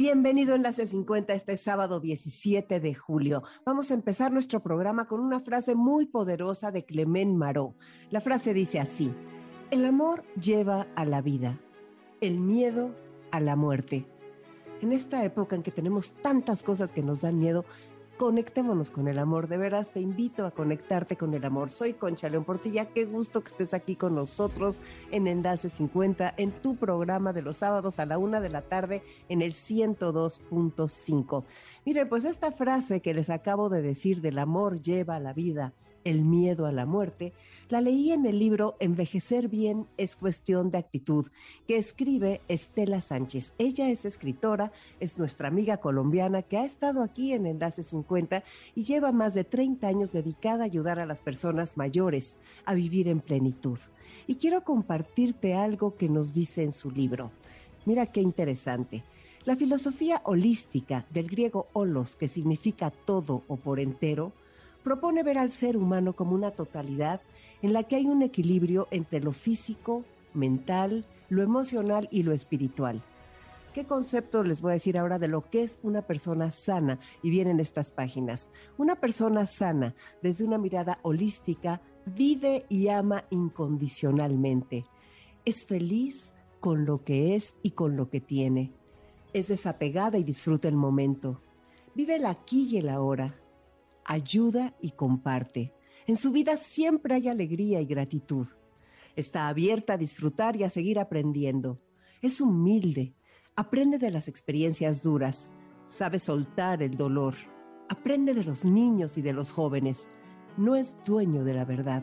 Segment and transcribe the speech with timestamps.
[0.00, 3.42] Bienvenido Enlace 50 este sábado 17 de julio.
[3.66, 7.76] Vamos a empezar nuestro programa con una frase muy poderosa de Clement Marot.
[8.08, 9.12] La frase dice así,
[9.70, 11.60] el amor lleva a la vida,
[12.22, 12.94] el miedo
[13.30, 14.06] a la muerte.
[14.80, 17.66] En esta época en que tenemos tantas cosas que nos dan miedo,
[18.20, 19.48] conectémonos con el amor.
[19.48, 21.70] De veras, te invito a conectarte con el amor.
[21.70, 22.84] Soy Concha León Portilla.
[22.84, 24.78] Qué gusto que estés aquí con nosotros
[25.10, 29.02] en Enlace 50, en tu programa de los sábados a la una de la tarde
[29.30, 31.44] en el 102.5.
[31.86, 35.72] Miren, pues esta frase que les acabo de decir del amor lleva la vida
[36.04, 37.32] el miedo a la muerte,
[37.68, 41.28] la leí en el libro Envejecer bien es cuestión de actitud,
[41.66, 43.54] que escribe Estela Sánchez.
[43.58, 48.42] Ella es escritora, es nuestra amiga colombiana que ha estado aquí en Enlace 50
[48.74, 53.08] y lleva más de 30 años dedicada a ayudar a las personas mayores a vivir
[53.08, 53.78] en plenitud.
[54.26, 57.30] Y quiero compartirte algo que nos dice en su libro.
[57.86, 59.04] Mira qué interesante.
[59.44, 64.32] La filosofía holística del griego holos, que significa todo o por entero,
[64.82, 67.20] propone ver al ser humano como una totalidad
[67.62, 73.02] en la que hay un equilibrio entre lo físico, mental, lo emocional y lo espiritual.
[73.74, 76.98] ¿Qué concepto les voy a decir ahora de lo que es una persona sana?
[77.22, 78.50] Y vienen estas páginas.
[78.78, 84.86] Una persona sana, desde una mirada holística, vive y ama incondicionalmente.
[85.44, 88.72] Es feliz con lo que es y con lo que tiene.
[89.32, 91.40] Es desapegada y disfruta el momento.
[91.94, 93.36] Vive el aquí y el ahora
[94.10, 95.72] ayuda y comparte.
[96.08, 98.48] En su vida siempre hay alegría y gratitud.
[99.14, 101.80] Está abierta a disfrutar y a seguir aprendiendo.
[102.20, 103.14] Es humilde,
[103.54, 105.48] aprende de las experiencias duras,
[105.86, 107.36] sabe soltar el dolor,
[107.88, 110.08] aprende de los niños y de los jóvenes.
[110.56, 112.02] No es dueño de la verdad.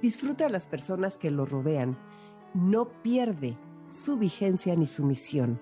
[0.00, 1.98] Disfruta a las personas que lo rodean.
[2.54, 3.58] No pierde
[3.90, 5.60] su vigencia ni su misión.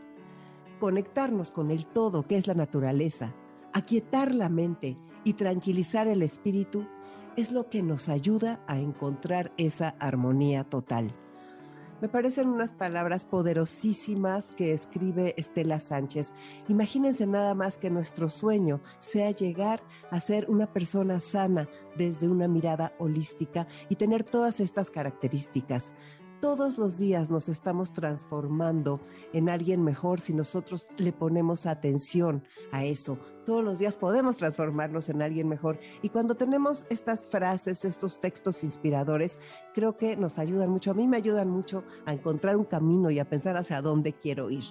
[0.78, 3.34] Conectarnos con el todo que es la naturaleza,
[3.72, 6.86] aquietar la mente y tranquilizar el espíritu
[7.36, 11.12] es lo que nos ayuda a encontrar esa armonía total.
[12.00, 16.32] Me parecen unas palabras poderosísimas que escribe Estela Sánchez.
[16.68, 19.82] Imagínense nada más que nuestro sueño sea llegar
[20.12, 25.90] a ser una persona sana desde una mirada holística y tener todas estas características
[26.40, 29.00] todos los días nos estamos transformando
[29.32, 33.18] en alguien mejor si nosotros le ponemos atención a eso.
[33.46, 35.78] Todos los días podemos transformarnos en alguien mejor.
[36.02, 39.38] Y cuando tenemos estas frases, estos textos inspiradores,
[39.72, 40.90] creo que nos ayudan mucho.
[40.90, 44.50] A mí me ayudan mucho a encontrar un camino y a pensar hacia dónde quiero
[44.50, 44.64] ir.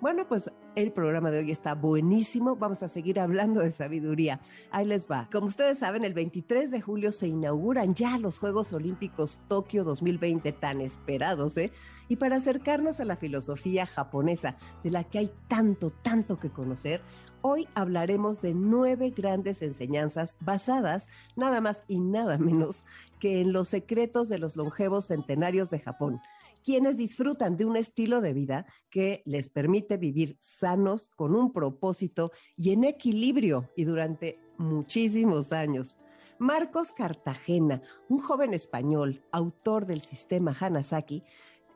[0.00, 2.54] Bueno, pues el programa de hoy está buenísimo.
[2.54, 4.40] Vamos a seguir hablando de sabiduría.
[4.70, 5.28] Ahí les va.
[5.32, 10.52] Como ustedes saben, el 23 de julio se inauguran ya los Juegos Olímpicos Tokio 2020
[10.52, 11.72] tan esperados, ¿eh?
[12.08, 17.02] Y para acercarnos a la filosofía japonesa, de la que hay tanto, tanto que conocer,
[17.42, 22.82] hoy hablaremos de nueve grandes enseñanzas basadas nada más y nada menos
[23.18, 26.20] que en los secretos de los longevos centenarios de Japón
[26.62, 32.32] quienes disfrutan de un estilo de vida que les permite vivir sanos, con un propósito
[32.56, 35.96] y en equilibrio y durante muchísimos años.
[36.38, 41.22] Marcos Cartagena, un joven español, autor del sistema Hanasaki,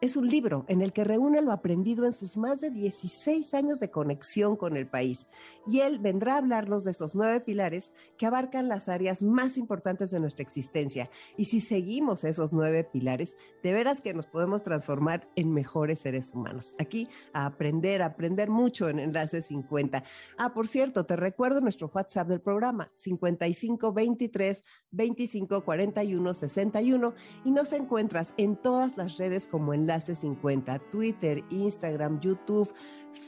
[0.04, 3.80] es un libro en el que reúne lo aprendido en sus más de 16 años
[3.80, 5.26] de conexión con el país.
[5.66, 10.10] Y él vendrá a hablarnos de esos nueve pilares que abarcan las áreas más importantes
[10.10, 11.08] de nuestra existencia.
[11.38, 16.34] Y si seguimos esos nueve pilares, de veras que nos podemos transformar en mejores seres
[16.34, 16.74] humanos.
[16.78, 20.04] Aquí a aprender, a aprender mucho en Enlace 50.
[20.36, 27.14] Ah, por cierto, te recuerdo nuestro WhatsApp del programa, 55 23 25 41 61
[27.46, 32.72] y nos encuentras en todas las redes como Enlace Enlace 50, Twitter, Instagram, YouTube,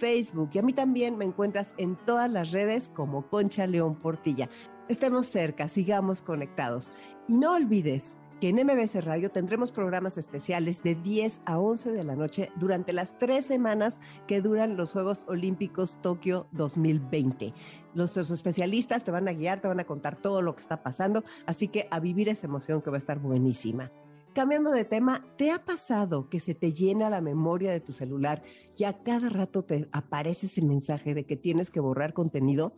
[0.01, 4.49] Facebook y a mí también me encuentras en todas las redes como Concha León Portilla.
[4.89, 6.93] Estemos cerca, sigamos conectados.
[7.29, 12.03] Y no olvides que en MBC Radio tendremos programas especiales de 10 a 11 de
[12.03, 17.55] la noche durante las tres semanas que duran los Juegos Olímpicos Tokio 2020.
[17.95, 21.23] Nuestros especialistas te van a guiar, te van a contar todo lo que está pasando,
[21.47, 23.91] así que a vivir esa emoción que va a estar buenísima.
[24.37, 28.43] Cambiando de tema, ¿te ha pasado que se te llena la memoria de tu celular
[28.77, 32.75] y a cada rato te aparece ese mensaje de que tienes que borrar contenido?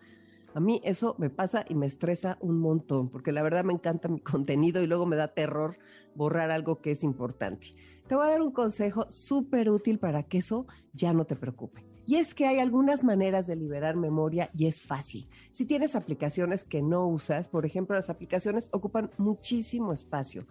[0.54, 4.06] A mí eso me pasa y me estresa un montón, porque la verdad me encanta
[4.06, 5.78] mi contenido y luego me da terror
[6.14, 7.72] borrar algo que es importante.
[8.06, 11.84] Te voy a dar un consejo súper útil para que eso ya no te preocupe.
[12.06, 15.28] Y es que hay algunas maneras de liberar memoria y es fácil.
[15.50, 20.46] Si tienes aplicaciones que no usas, por ejemplo, las aplicaciones ocupan muchísimo espacio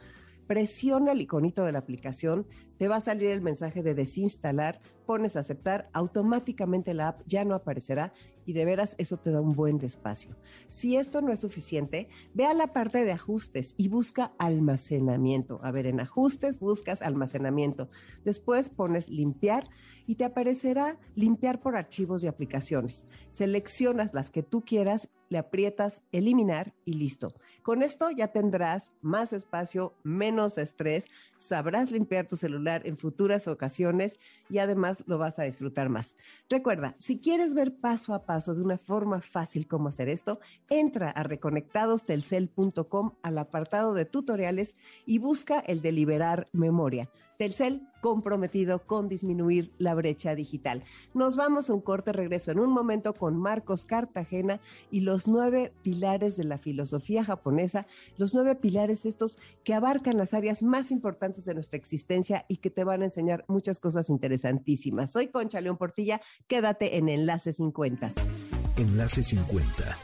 [0.47, 2.47] presiona el iconito de la aplicación,
[2.77, 7.55] te va a salir el mensaje de desinstalar, pones aceptar, automáticamente la app ya no
[7.55, 8.13] aparecerá
[8.45, 10.35] y de veras eso te da un buen despacio.
[10.69, 15.59] Si esto no es suficiente, ve a la parte de ajustes y busca almacenamiento.
[15.63, 17.89] A ver, en ajustes buscas almacenamiento.
[18.23, 19.69] Después pones limpiar
[20.05, 23.05] y te aparecerá limpiar por archivos y aplicaciones.
[23.29, 27.33] Seleccionas las que tú quieras le aprietas eliminar y listo.
[27.63, 31.07] Con esto ya tendrás más espacio, menos estrés,
[31.37, 34.19] sabrás limpiar tu celular en futuras ocasiones
[34.49, 36.15] y además lo vas a disfrutar más.
[36.49, 40.39] Recuerda, si quieres ver paso a paso de una forma fácil cómo hacer esto,
[40.69, 44.75] entra a reconectadostelcel.com al apartado de tutoriales
[45.05, 47.09] y busca el de liberar memoria.
[47.37, 50.83] Telcel comprometido con disminuir la brecha digital.
[51.13, 54.59] Nos vamos a un corte regreso en un momento con Marcos Cartagena
[54.91, 57.85] y los nueve pilares de la filosofía japonesa,
[58.17, 62.69] los nueve pilares estos que abarcan las áreas más importantes de nuestra existencia y que
[62.69, 65.11] te van a enseñar muchas cosas interesantísimas.
[65.11, 68.11] Soy Concha León Portilla, quédate en Enlace 50.
[68.77, 69.97] Enlace 50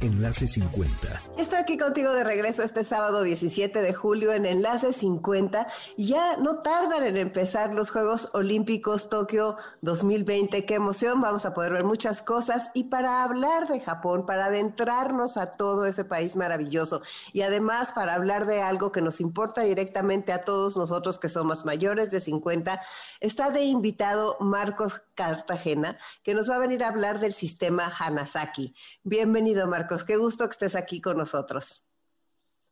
[0.00, 1.22] Enlace 50.
[1.36, 5.66] Estoy aquí contigo de regreso este sábado 17 de julio en Enlace 50.
[5.96, 10.64] Ya no tardan en empezar los Juegos Olímpicos Tokio 2020.
[10.66, 12.70] Qué emoción, vamos a poder ver muchas cosas.
[12.74, 17.02] Y para hablar de Japón, para adentrarnos a todo ese país maravilloso
[17.32, 21.64] y además para hablar de algo que nos importa directamente a todos nosotros que somos
[21.64, 22.80] mayores de 50,
[23.20, 28.72] está de invitado Marcos Cartagena, que nos va a venir a hablar del sistema Hanasaki.
[29.02, 30.04] Bienvenido, Marcos.
[30.04, 31.82] Qué gusto que estés aquí con nosotros.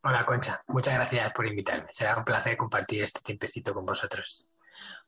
[0.04, 0.62] Hola, Concha.
[0.68, 1.88] Muchas gracias por invitarme.
[1.90, 4.48] Será un placer compartir este tiempecito con vosotros.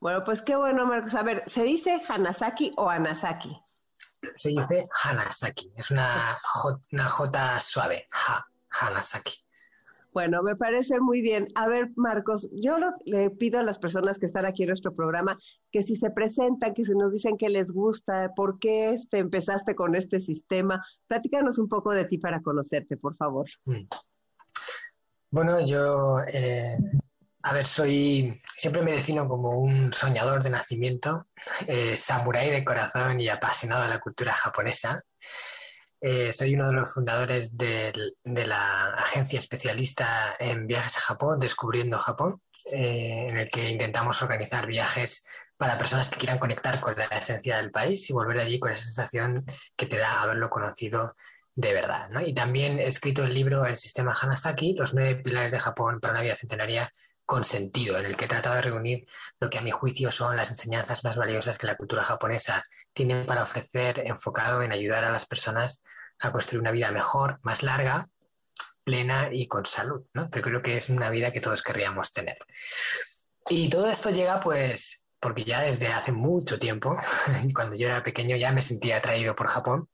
[0.01, 1.15] Bueno, pues qué bueno, Marcos.
[1.15, 3.57] A ver, ¿se dice Hanasaki o Anasaki?
[4.35, 5.71] Se dice Hanasaki.
[5.77, 8.05] Es una J, una J suave.
[8.27, 8.45] Ha,
[8.81, 9.45] Hanasaki.
[10.11, 11.47] Bueno, me parece muy bien.
[11.55, 15.37] A ver, Marcos, yo le pido a las personas que están aquí en nuestro programa
[15.71, 19.75] que si se presentan, que se nos dicen qué les gusta, por qué este, empezaste
[19.75, 23.47] con este sistema, platícanos un poco de ti para conocerte, por favor.
[23.65, 23.87] Mm.
[25.31, 26.75] Bueno, yo, eh,
[27.43, 31.27] a ver, soy, siempre me defino como un soñador de nacimiento,
[31.67, 35.03] eh, samurái de corazón y apasionado de la cultura japonesa.
[36.01, 37.91] Eh, soy uno de los fundadores de,
[38.23, 42.41] la agencia especialista en viajes a Japón, Descubriendo Japón,
[42.71, 45.25] eh, en el que intentamos organizar viajes
[45.57, 48.71] para personas que quieran conectar con la esencia del país y volver de allí con
[48.71, 49.43] esa sensación
[49.75, 51.15] que te da haberlo conocido
[51.55, 52.09] de verdad.
[52.25, 56.13] Y también he escrito el libro El sistema Hanasaki, los nueve pilares de Japón para
[56.13, 56.89] una vida centenaria
[57.29, 59.07] con sentido, en el que he tratado de reunir
[59.39, 63.23] lo que a mi juicio son las enseñanzas más valiosas que la cultura japonesa tiene
[63.23, 65.83] para ofrecer, enfocado en ayudar a las personas
[66.17, 68.09] a construir una vida mejor, más larga,
[68.83, 70.27] plena y con salud, ¿no?
[70.31, 72.39] Pero creo que es una vida que todos querríamos tener.
[73.47, 76.97] Y todo esto llega, pues, porque ya desde hace mucho tiempo,
[77.53, 79.89] cuando yo era pequeño, ya me sentía atraído por Japón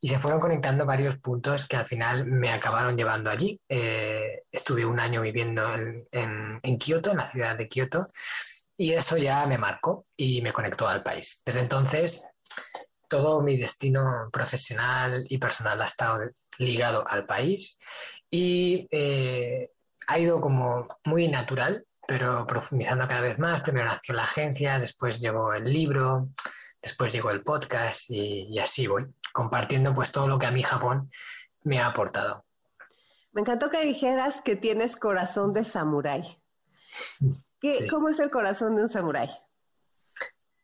[0.00, 3.60] y se fueron conectando varios puntos que al final me acabaron llevando allí.
[3.68, 8.06] Eh, estuve un año viviendo en, en, Kioto, en la ciudad de Kioto,
[8.76, 11.42] y eso ya me marcó y me conectó al país.
[11.44, 12.24] Desde entonces,
[13.08, 17.78] todo mi destino profesional y personal ha estado ligado al país
[18.30, 19.70] y eh,
[20.06, 23.60] ha ido como muy natural pero profundizando cada vez más.
[23.60, 26.30] Primero nació la agencia, después llegó el libro,
[26.82, 31.08] después llegó el podcast y, así voy, compartiendo pues todo lo que a mí Japón
[31.62, 32.44] me ha aportado.
[33.30, 36.42] Me encantó que dijeras que tienes corazón de samurái.
[37.88, 39.30] ¿Cómo es el corazón de un samurái?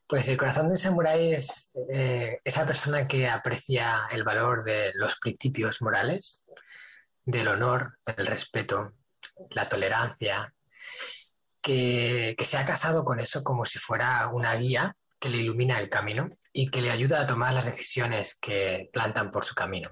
[0.08, 4.90] Pues el corazón de un samurái es eh, esa persona que aprecia el valor de
[4.94, 6.48] los principios morales,
[7.24, 8.94] del honor, el respeto,
[9.50, 10.52] la tolerancia,
[11.66, 15.88] que, se ha casado con eso como si fuera una guía que le ilumina el
[15.88, 19.90] camino y que le ayuda a tomar las decisiones que plantan por su camino.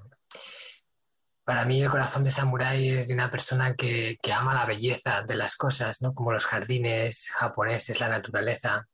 [1.43, 5.35] Para mí el corazón de samurái es de una persona que, ama la belleza de
[5.35, 6.15] las cosas, ¿no?
[6.15, 8.87] como los jardines japoneses, la naturaleza.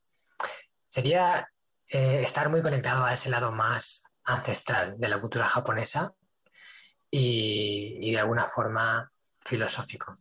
[0.89, 1.47] Sería
[1.87, 6.15] eh, estar muy conectado a ese lado más ancestral de la cultura japonesa
[7.11, 9.13] y de alguna forma
[9.45, 10.17] filosófico.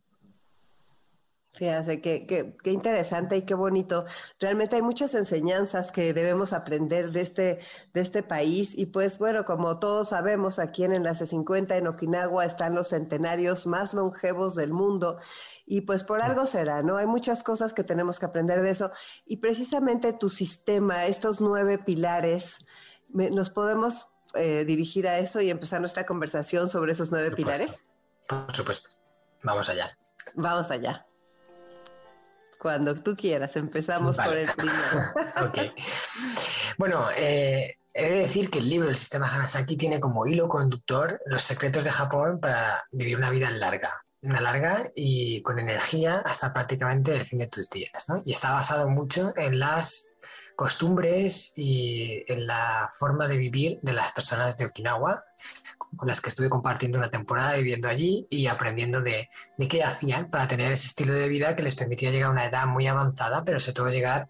[1.60, 4.06] Fíjate, qué, qué, interesante y qué bonito.
[4.40, 7.60] Realmente hay muchas enseñanzas que debemos aprender de este,
[7.94, 8.78] de este país.
[8.78, 13.68] Y pues bueno, como todos sabemos, aquí en Enlace 50 en Okinawa están los centenarios
[13.68, 15.20] más longevos del mundo.
[15.66, 16.96] Y pues por algo será, ¿no?
[16.96, 18.92] Hay muchas cosas que tenemos que aprender de eso.
[19.26, 22.56] Y precisamente tu sistema, estos nueve pilares,
[23.10, 27.84] nos podemos eh, dirigir a eso y empezar nuestra conversación sobre esos nueve pilares.
[28.30, 28.92] Por supuesto.
[29.44, 29.98] Vamos allá.
[30.36, 31.06] Vamos allá.
[32.60, 35.14] Cuando tú quieras, empezamos por el primero.
[35.48, 35.58] ok.
[36.78, 41.22] Bueno, eh, he de decir que el libro El sistema Hanasaki tiene como hilo conductor
[41.28, 44.04] los secretos de Japón para vivir una vida larga.
[44.22, 48.22] Una larga y con energía hasta prácticamente el fin de tus días, ¿no?
[48.26, 50.14] Y está basado mucho en las
[50.60, 55.24] costumbres y en la forma de vivir de las personas de Okinawa,
[55.96, 60.30] con las que estuve compartiendo una temporada viviendo allí y aprendiendo de, de, qué hacían
[60.30, 63.46] para tener ese estilo de vida que les permitía llegar a una edad muy avanzada,
[63.46, 64.28] pero sobre todo llegar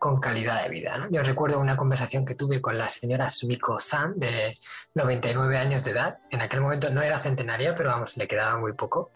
[0.00, 1.06] con calidad de vida.
[1.12, 4.58] Yo recuerdo una conversación que tuve con la señora Sumiko San, de
[4.94, 6.18] 99 años de edad.
[6.30, 9.12] En aquel momento no era centenaria, pero vamos, le quedaba muy poco.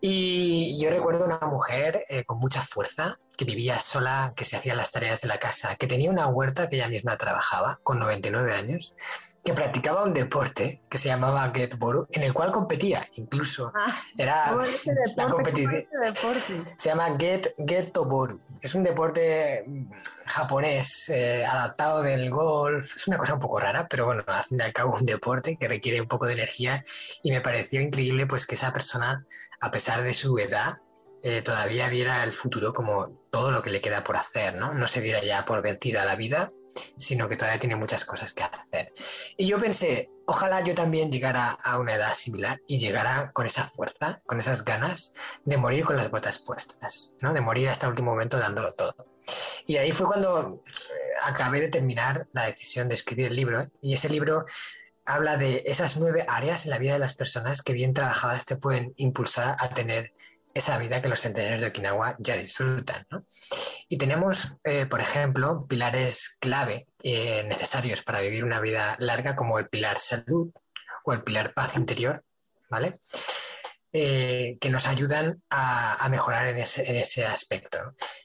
[0.00, 4.74] Y yo recuerdo una mujer eh, con mucha fuerza, que vivía sola, que se hacía
[4.74, 8.52] las tareas de la casa, que tenía una huerta que ella misma trabajaba con 99
[8.52, 8.96] años
[9.44, 13.72] que practicaba un deporte que se llamaba Getboru, en el cual competía, incluso.
[13.74, 14.56] Ah, era
[15.16, 15.86] la competición.
[16.76, 18.38] Se llama Get Getoboru.
[18.60, 19.90] Es un deporte mm,
[20.26, 22.96] japonés eh, adaptado del golf.
[22.96, 25.56] Es una cosa un poco rara, pero bueno, al fin y al cabo un deporte
[25.56, 26.84] que requiere un poco de energía
[27.22, 29.24] y me pareció increíble pues que esa persona,
[29.60, 30.78] a pesar de su edad,
[31.22, 34.72] eh, todavía viera el futuro como todo lo que le queda por hacer, ¿no?
[34.74, 36.50] No se diera ya por vencida la vida,
[36.96, 38.92] sino que todavía tiene muchas cosas que hacer.
[39.36, 43.64] Y yo pensé, ojalá yo también llegara a una edad similar y llegara con esa
[43.64, 47.32] fuerza, con esas ganas de morir con las botas puestas, ¿no?
[47.32, 48.94] De morir hasta el último momento dándolo todo.
[49.66, 53.94] Y ahí fue cuando eh, acabé de terminar la decisión de escribir el libro, y
[53.94, 54.46] ese libro
[55.04, 58.56] habla de esas nueve áreas en la vida de las personas que bien trabajadas te
[58.56, 60.12] pueden impulsar a tener
[60.54, 63.06] esa vida que los centenarios de Okinawa ya disfrutan.
[63.88, 69.58] Y tenemos, eh, por ejemplo, pilares clave eh, necesarios para vivir una vida larga, como
[69.58, 70.50] el pilar salud
[71.04, 72.24] o el pilar paz interior,
[72.68, 72.98] ¿vale?
[73.92, 77.78] Eh, que nos ayudan a, mejorar en ese, aspecto.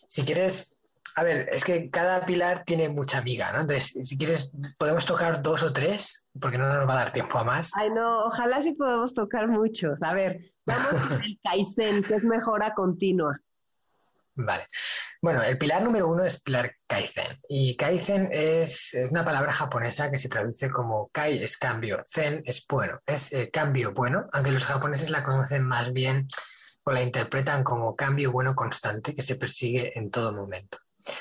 [0.07, 0.77] Si quieres,
[1.15, 3.61] a ver, es que cada pilar tiene mucha amiga, ¿no?
[3.61, 7.37] Entonces, si quieres, podemos tocar dos o tres, porque no nos va a dar tiempo
[7.39, 7.71] a más.
[7.77, 9.97] Ay, no, ojalá sí podamos tocar muchos.
[10.01, 13.39] A ver, Vamos con el Kaizen, que es mejora continua.
[14.35, 14.67] Vale.
[15.21, 17.39] Bueno, el pilar número uno es pilar Kaizen.
[17.47, 22.65] Y Kaizen es una palabra japonesa que se traduce como Kai es cambio, Zen es
[22.67, 26.27] bueno, es eh, cambio bueno, aunque los japoneses la conocen más bien
[26.83, 30.77] o la interpretan como cambio bueno constante que se persigue en todo momento.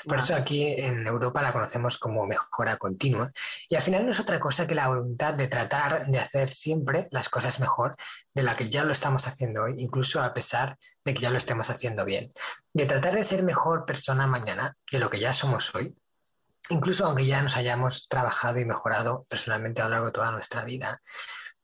[0.07, 3.31] Por eso aquí en Europa la conocemos como mejora continua.
[3.69, 7.07] Y al final no es otra cosa que la voluntad de tratar de hacer siempre
[7.11, 7.95] las cosas mejor
[8.33, 11.37] de la que ya lo estamos haciendo hoy, incluso a pesar de que ya lo
[11.37, 12.31] estemos haciendo bien.
[12.73, 15.95] De tratar de ser mejor persona mañana de lo que ya somos hoy,
[16.69, 20.63] incluso aunque ya nos hayamos trabajado y mejorado personalmente a lo largo de toda nuestra
[20.63, 21.01] vida.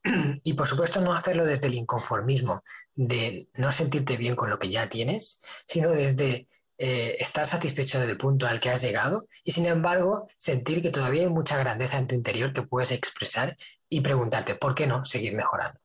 [0.43, 2.63] Y por supuesto no hacerlo desde el inconformismo,
[2.95, 6.47] de no sentirte bien con lo que ya tienes, sino desde
[6.83, 11.21] eh, estar satisfecho del punto al que has llegado y sin embargo sentir que todavía
[11.21, 13.55] hay mucha grandeza en tu interior que puedes expresar
[13.87, 15.79] y preguntarte por qué no seguir mejorando.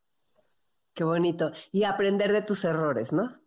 [0.95, 1.53] Qué bonito.
[1.71, 3.39] Y aprender de tus errores, ¿no?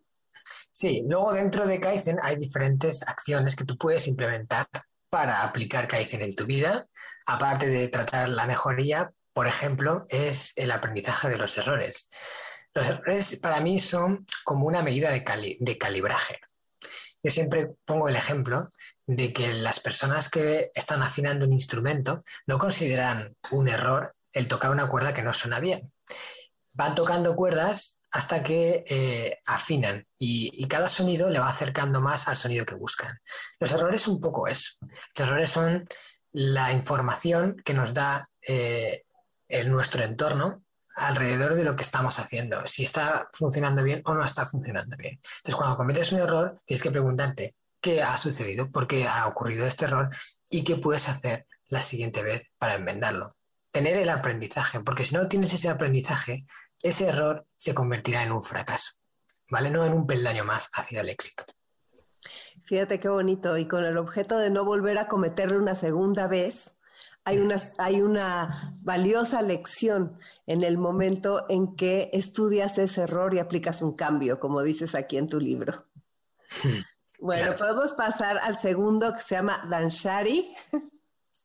[0.70, 4.68] Sí, luego dentro de Kaizen hay diferentes acciones que tú puedes implementar
[5.08, 6.86] para aplicar Kaizen en tu vida.
[7.26, 12.10] Aparte de tratar la mejoría, por ejemplo, es el aprendizaje de los errores.
[12.74, 16.38] Los errores para mí son como una medida de, de calibraje.
[17.22, 18.68] Yo siempre pongo el ejemplo
[19.06, 24.70] de que las personas que están afinando un instrumento no consideran un error el tocar
[24.70, 25.92] una cuerda que no suena bien.
[26.74, 32.36] Van tocando cuerdas hasta que eh, afinan y, cada sonido le va acercando más al
[32.36, 33.18] sonido que buscan.
[33.58, 34.72] Los errores son un poco eso.
[34.80, 35.88] Los errores son
[36.32, 39.04] la información que nos da eh,
[39.66, 40.62] nuestro entorno
[40.96, 45.20] alrededor de lo que estamos haciendo, si está funcionando bien o no está funcionando bien.
[45.38, 49.66] Entonces, cuando cometes un error, tienes que preguntarte qué ha sucedido, por qué ha ocurrido
[49.66, 50.10] este error
[50.50, 53.36] y qué puedes hacer la siguiente vez para enmendarlo.
[53.70, 56.46] Tener el aprendizaje, porque si no tienes ese aprendizaje,
[56.82, 58.94] ese error se convertirá en un fracaso,
[59.48, 59.70] ¿vale?
[59.70, 61.44] No en un peldaño más hacia el éxito.
[62.64, 66.72] Fíjate qué bonito, y con el objeto de no volver a cometerlo una segunda vez,
[67.24, 70.18] hay una, hay una valiosa lección
[70.50, 75.16] en el momento en que estudias ese error y aplicas un cambio, como dices aquí
[75.16, 75.86] en tu libro.
[77.22, 80.56] Bueno, podemos pasar al segundo que se llama Danshari.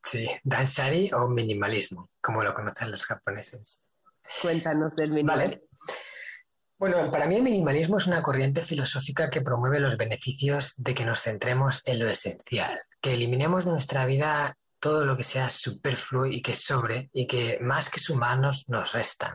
[0.02, 3.92] Sí, Danshari o minimalismo, como lo conocen los japoneses.
[4.40, 5.60] Cuéntanos del minimalismo.
[6.78, 11.04] Bueno, para mí el minimalismo es una corriente filosófica que promueve los beneficios de que
[11.04, 14.56] nos centremos en lo esencial, que eliminemos de nuestra vida
[14.86, 19.34] todo lo que sea superfluo y que sobre y que más que sumanos nos restan.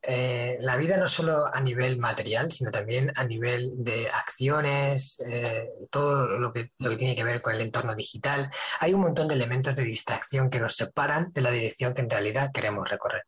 [0.00, 5.70] Eh, la vida no solo a nivel material, sino también a nivel de acciones, eh,
[5.90, 8.48] todo lo que, lo que tiene que ver con el entorno digital.
[8.78, 12.10] Hay un montón de elementos de distracción que nos separan de la dirección que en
[12.10, 13.24] realidad queremos recorrer.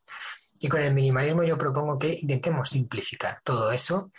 [0.60, 4.12] Y con el minimalismo yo propongo que intentemos simplificar todo eso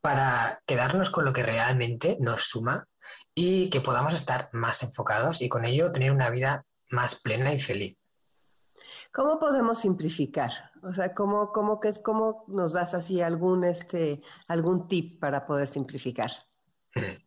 [0.00, 2.88] para quedarnos con lo que realmente nos suma
[3.34, 7.60] y que podamos estar más enfocados y con ello tener una vida más plena y
[7.60, 7.96] feliz.
[9.12, 10.72] ¿Cómo podemos simplificar?
[10.82, 15.46] O sea, ¿cómo, cómo, que es, cómo nos das así algún, este, algún tip para
[15.46, 16.30] poder simplificar?
[16.94, 17.22] Hmm.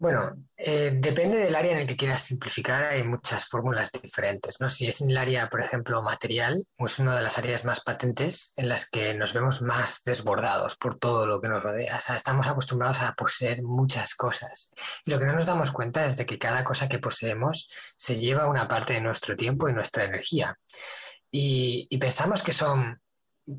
[0.00, 4.70] Bueno, eh, depende del área en el que quieras simplificar, hay muchas fórmulas diferentes, ¿no?
[4.70, 8.54] Si es en el área, por ejemplo, material, es una de las áreas más patentes
[8.56, 11.98] en las que nos vemos más desbordados por todo lo que nos rodea.
[11.98, 14.72] O sea, estamos acostumbrados a poseer muchas cosas.
[15.04, 18.16] Y lo que no nos damos cuenta es de que cada cosa que poseemos se
[18.16, 20.56] lleva una parte de nuestro tiempo y nuestra energía.
[21.30, 22.98] y pensamos que son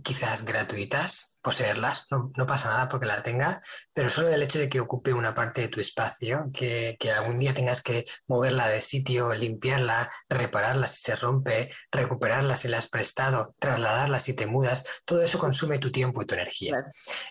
[0.04, 3.62] quizás gratuitas, poseerlas, no, pasa nada porque la tenga,
[3.94, 7.54] pero solo el hecho de que ocupe una parte de tu espacio, que, algún día
[7.54, 13.56] tengas que moverla de sitio, limpiarla, repararla si se rompe, recuperarla si la has prestado,
[13.60, 16.78] trasladarla si te mudas, todo eso consume tu tiempo y tu energía.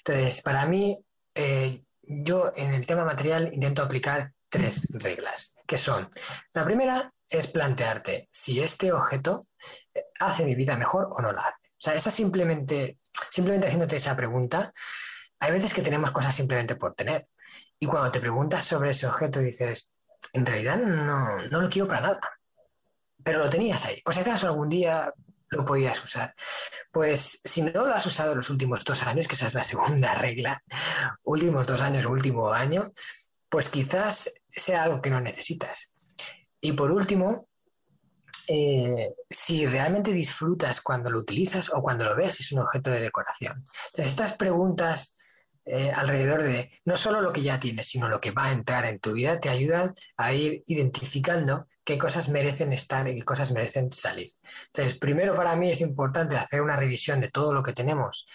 [0.05, 0.99] Entonces, para mí,
[1.35, 6.09] eh, yo en el tema material intento aplicar tres reglas, que son,
[6.53, 9.47] la primera es plantearte si este objeto
[9.95, 11.60] eh, hace mi vida mejor o no la hace.
[11.81, 12.99] O sea, esa simplemente,
[13.31, 14.71] simplemente haciéndote esa pregunta,
[15.39, 17.27] hay veces que tenemos cosas simplemente por tener.
[17.79, 19.91] Y cuando te preguntas sobre ese objeto dices,
[20.35, 22.21] en realidad no, no lo quiero para nada.
[23.25, 24.03] Pero lo tenías ahí.
[24.03, 25.13] Por si acaso algún día
[25.49, 26.35] lo podías usar.
[26.93, 30.15] Pues si no lo has usado los últimos dos años, que esa es la segunda
[30.19, 30.61] regla,
[31.23, 32.93] últimos dos años, último año,
[33.49, 35.95] pues quizás sea algo que no necesitas.
[36.61, 37.49] Y por último,
[38.53, 43.01] eh, si realmente disfrutas cuando lo utilizas o cuando lo ves, es un objeto de
[43.01, 43.65] decoración.
[43.87, 45.17] Entonces, estas preguntas
[45.65, 48.87] eh, alrededor de no solo lo que ya tienes, sino lo que va a entrar
[48.87, 53.53] en tu vida, te ayudan a ir identificando qué cosas merecen estar y qué cosas
[53.53, 54.33] merecen salir.
[54.67, 58.27] Entonces, primero para mí es importante hacer una revisión de todo lo que tenemos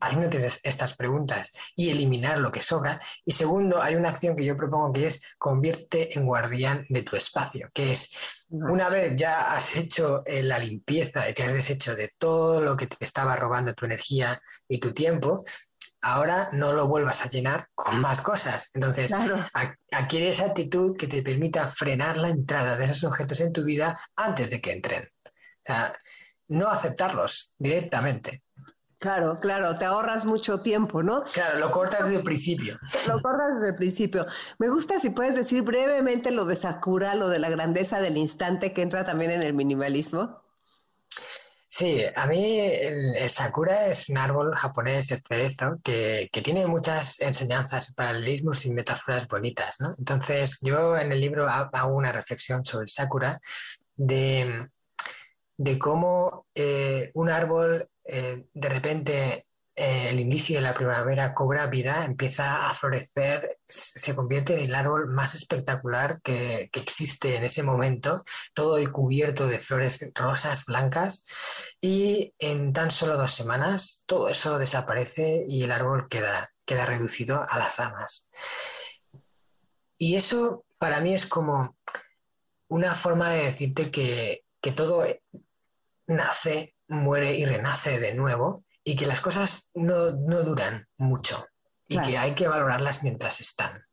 [0.00, 3.00] haciéndote estas preguntas y eliminar lo que sobra.
[3.24, 7.16] Y segundo, hay una acción que yo propongo que es convierte en guardián de tu
[7.16, 11.94] espacio, que es una vez ya has hecho eh, la limpieza y te has deshecho
[11.94, 15.44] de todo lo que te estaba robando tu energía y tu tiempo,
[16.00, 18.70] ahora no lo vuelvas a llenar con más cosas.
[18.74, 19.12] Entonces,
[19.92, 23.94] adquiere esa actitud que te permita frenar la entrada de esos objetos en tu vida
[24.16, 25.08] antes de que entren.
[26.48, 28.42] no aceptarlos directamente.
[29.00, 31.24] Claro, claro, te ahorras mucho tiempo, ¿no?
[31.32, 32.78] Claro, lo cortas desde el principio.
[33.08, 34.26] Lo cortas desde el principio.
[34.58, 38.74] Me gusta si puedes decir brevemente lo de Sakura, lo de la grandeza del instante
[38.74, 40.42] que entra también en el minimalismo.
[41.66, 47.20] Sí, a mí el, Sakura es un árbol japonés, el cerezo, que, que, tiene muchas
[47.20, 49.94] enseñanzas, paralelismos y metáforas bonitas, ¿no?
[49.96, 53.40] Entonces, yo en el libro hago una reflexión sobre el Sakura
[53.96, 54.68] de,
[55.56, 59.46] de cómo eh, un árbol eh, de repente
[59.76, 64.74] eh, el inicio de la primavera cobra vida, empieza a florecer, se convierte en el
[64.74, 71.24] árbol más espectacular que, existe en ese momento, todo cubierto de flores rosas, blancas,
[71.80, 77.46] y en tan solo dos semanas todo eso desaparece y el árbol queda, queda reducido
[77.48, 78.28] a las ramas.
[79.98, 81.76] Y eso para mí es como
[82.68, 85.06] una forma de decirte que, que todo
[86.06, 91.46] nace muere y renace de nuevo y que las cosas no, duran mucho
[91.86, 93.84] y que hay que valorarlas mientras están.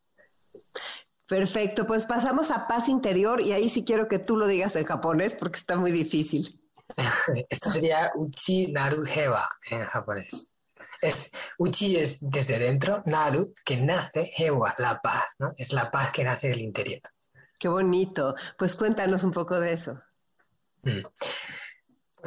[1.27, 4.85] Perfecto, pues pasamos a paz interior y ahí sí quiero que tú lo digas en
[4.85, 6.61] japonés porque está muy difícil.
[7.49, 10.53] Esto sería Uchi Naru Heva en japonés.
[11.01, 15.51] Es, uchi es desde dentro, Naru, que nace, Hewa, la paz, ¿no?
[15.57, 17.01] Es la paz que nace del interior.
[17.59, 18.35] Qué bonito.
[18.57, 19.99] Pues cuéntanos un poco de eso.
[20.83, 21.01] Mm.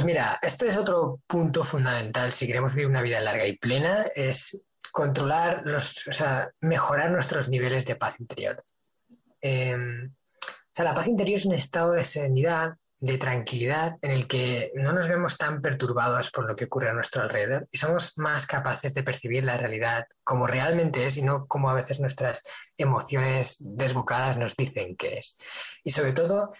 [0.00, 4.06] Pues mira, esto es otro punto fundamental si queremos vivir una vida larga y plena,
[4.14, 8.64] es controlar, los, o sea, mejorar nuestros niveles de paz interior.
[9.42, 14.26] Em, o sea, la paz interior es un estado de serenidad de tranquilidad en el
[14.26, 18.16] que no nos vemos tan perturbados por lo que ocurre a nuestro alrededor y somos
[18.16, 22.42] más capaces de percibir la realidad como realmente es y no como a veces nuestras
[22.78, 25.38] emociones desbocadas nos dicen que es.
[25.84, 26.54] Y sobre todo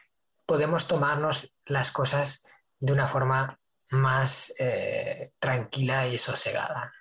[0.44, 2.44] podemos tomarnos las cosas
[2.80, 3.58] de una forma
[3.90, 6.92] más eh, tranquila y sosegada.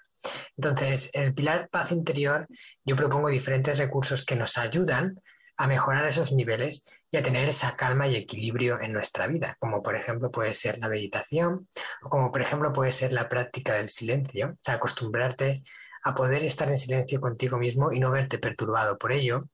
[0.58, 2.48] Entonces, en el pilar paz interior
[2.84, 5.22] yo propongo diferentes recursos que nos ayudan
[5.60, 9.84] a mejorar esos niveles y a tener esa calma y equilibrio en nuestra vida, como
[9.84, 11.68] por ejemplo puede ser la meditación
[12.02, 15.62] o como por ejemplo puede ser la práctica del silencio, o sea, acostumbrarte
[16.04, 19.50] a poder estar en silencio contigo mismo y no verte perturbado por ello.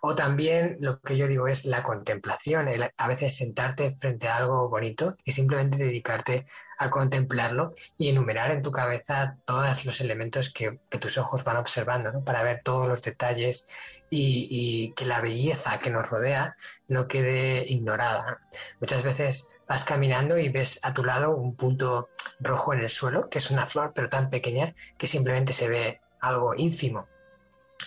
[0.00, 4.68] O también lo que yo digo es la contemplación, a veces sentarte frente a algo
[4.68, 6.46] bonito y simplemente dedicarte
[6.78, 12.24] a contemplarlo y enumerar en tu cabeza todos los elementos que, tus ojos van observando,
[12.24, 13.66] para ver todos los detalles
[14.08, 16.56] y, que la belleza que nos rodea
[16.88, 18.40] no quede ignorada.
[18.80, 22.08] Muchas veces vas caminando y ves a tu lado un punto
[22.40, 26.00] rojo en el suelo, que es una flor, pero tan pequeña que simplemente se ve
[26.20, 27.08] algo ínfimo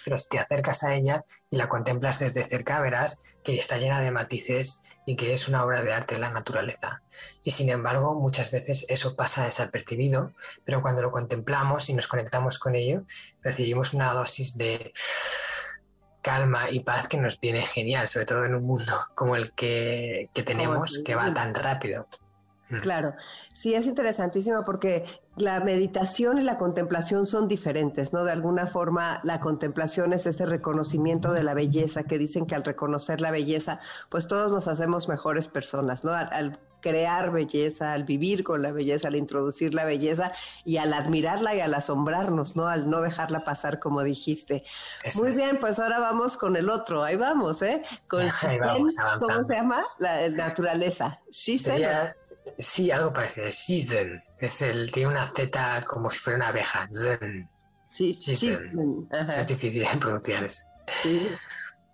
[0.10, 4.02] pero si te acercas a ella y la contemplas desde cerca, verás que está llena
[4.02, 7.04] de matices y que es una obra de arte en la naturaleza.
[7.44, 10.34] Y sin embargo, muchas veces eso pasa desapercibido,
[10.66, 13.04] pero cuando lo contemplamos y nos conectamos con ello,
[13.44, 14.94] recibimos una dosis de
[16.24, 20.32] calma y paz que nos viene genial, sobre todo en un mundo como el que,
[20.34, 22.08] que tenemos, que va tan rápido.
[22.82, 23.16] Claro,
[23.52, 25.06] sí, es interesantísimo porque
[25.36, 28.24] la meditación y la contemplación son diferentes, ¿no?
[28.24, 32.64] De alguna forma, la contemplación es ese reconocimiento de la belleza, que dicen que al
[32.64, 33.80] reconocer la belleza,
[34.10, 36.12] pues todos nos hacemos mejores personas, ¿no?
[36.12, 40.32] Al, crear belleza, al vivir con la belleza, al introducir la belleza
[40.64, 42.70] y al admirarla y al asombrarnos, ¿no?
[42.70, 44.64] Al no dejarla pasar, como dijiste.
[45.16, 47.84] Muy bien, pues ahora vamos con el otro, ahí vamos, ¿eh?
[48.10, 48.30] Con
[49.20, 49.84] ¿cómo se llama?
[49.98, 51.20] La naturaleza.
[51.30, 52.16] Sería
[52.58, 53.52] Sí, algo parecido.
[53.52, 54.24] Season.
[54.40, 56.90] Es el, tiene una Z como si fuera una abeja.
[56.94, 57.50] Zen.
[57.88, 58.18] Sí.
[58.20, 60.64] Es difícil de pronunciar eso.
[61.04, 61.30] Sí.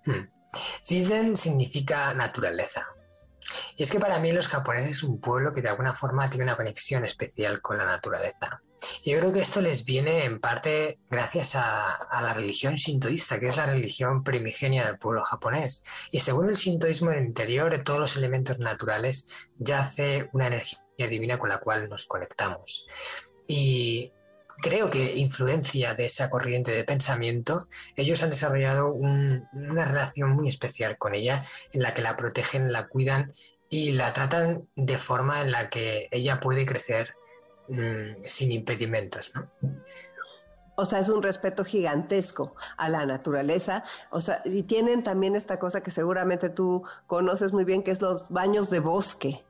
[0.06, 1.36] Hmm.
[1.36, 2.86] significa naturaleza.
[3.78, 6.44] Y es que para mí los japoneses es un pueblo que de alguna forma tiene
[6.44, 8.62] una conexión especial con la naturaleza.
[9.04, 13.58] Yo creo que esto les viene en parte gracias a, la religión shintoísta, que es
[13.58, 15.84] la religión primigenia del pueblo japonés.
[16.12, 20.80] Y según el shintoísmo, en el interior de todos los elementos naturales yace una energía
[20.98, 22.88] divina con la cual nos conectamos.
[23.48, 24.12] Y
[24.62, 30.98] creo que influencia de esa corriente de pensamiento, ellos han desarrollado una relación muy especial
[30.98, 33.32] con ella, en la que la protegen, la cuidan
[33.70, 37.14] y la tratan de forma en la que ella puede crecer
[37.68, 39.32] Mm, sin impedimentos.
[40.76, 43.84] O sea, es un respeto gigantesco a la naturaleza.
[44.12, 48.02] O sea, y tienen también esta cosa que seguramente tú conoces muy bien, que es
[48.02, 49.44] los baños de bosque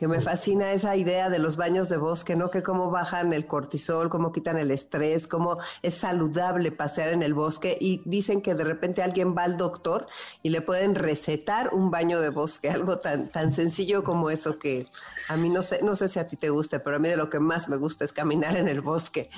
[0.00, 2.50] que me fascina esa idea de los baños de bosque, ¿no?
[2.50, 7.34] Que cómo bajan el cortisol, cómo quitan el estrés, cómo es saludable pasear en el
[7.34, 10.06] bosque y dicen que de repente alguien va al doctor
[10.42, 14.86] y le pueden recetar un baño de bosque, algo tan, tan sencillo como eso que
[15.28, 17.18] a mí no sé, no sé si a ti te guste, pero a mí de
[17.18, 19.28] lo que más me gusta es caminar en el bosque.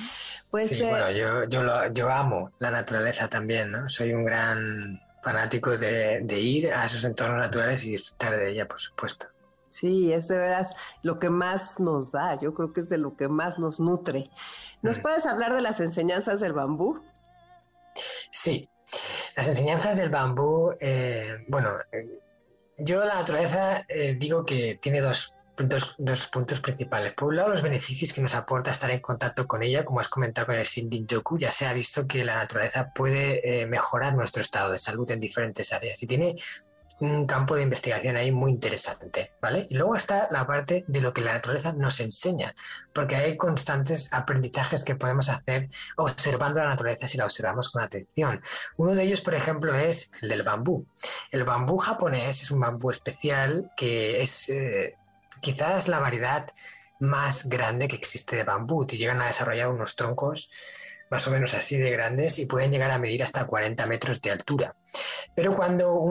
[0.49, 3.89] Pues, sí, bueno, yo, yo, yo amo la naturaleza también, ¿no?
[3.89, 8.69] Soy un gran fanático de, de ir a esos entornos naturales y disfrutar de ella,
[8.69, 9.32] por supuesto.
[9.73, 13.17] Sí, es de veras lo que más nos da, yo creo que es de lo
[13.17, 14.29] que más nos nutre.
[14.83, 15.03] ¿Nos mm.
[15.03, 17.01] puedes hablar de las enseñanzas del bambú?
[18.31, 18.69] Sí,
[19.35, 22.21] las enseñanzas del bambú, eh, bueno, eh,
[22.77, 27.15] yo la naturaleza eh, digo que tiene dos, dos, puntos principales.
[27.15, 30.09] Por un lado, los beneficios que nos aporta estar en contacto con ella, como has
[30.09, 30.67] comentado con el
[31.07, 35.21] Yoku, ya se ha visto que la naturaleza puede mejorar nuestro estado de salud en
[35.21, 36.37] diferentes áreas y tiene
[37.03, 39.67] un campo de investigación ahí muy interesante, ¿vale?
[39.69, 42.55] Y luego está la parte de lo que la naturaleza nos enseña,
[42.95, 48.41] porque hay constantes aprendizajes que podemos hacer observando la naturaleza si la observamos con atención.
[48.77, 50.87] Uno de ellos, por ejemplo, es el del bambú.
[51.33, 54.95] El bambú japonés es un bambú especial que es eh,
[55.41, 56.53] quizás la variedad
[57.01, 58.87] más grande que existe de bambú.
[58.89, 60.51] Y llegan a desarrollar unos troncos
[61.13, 64.31] más o menos así de grandes y pueden llegar a medir hasta 40 metros de
[64.31, 64.75] altura.
[65.37, 66.03] Pero cuando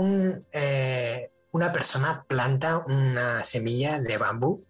[0.52, 4.64] eh, una persona planta una semilla de bambú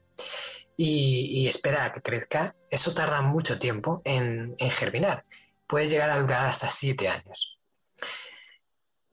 [0.77, 5.21] y, espera a que crezca, eso tarda mucho tiempo en, germinar.
[5.67, 7.59] Puede llegar a durar hasta 7 años.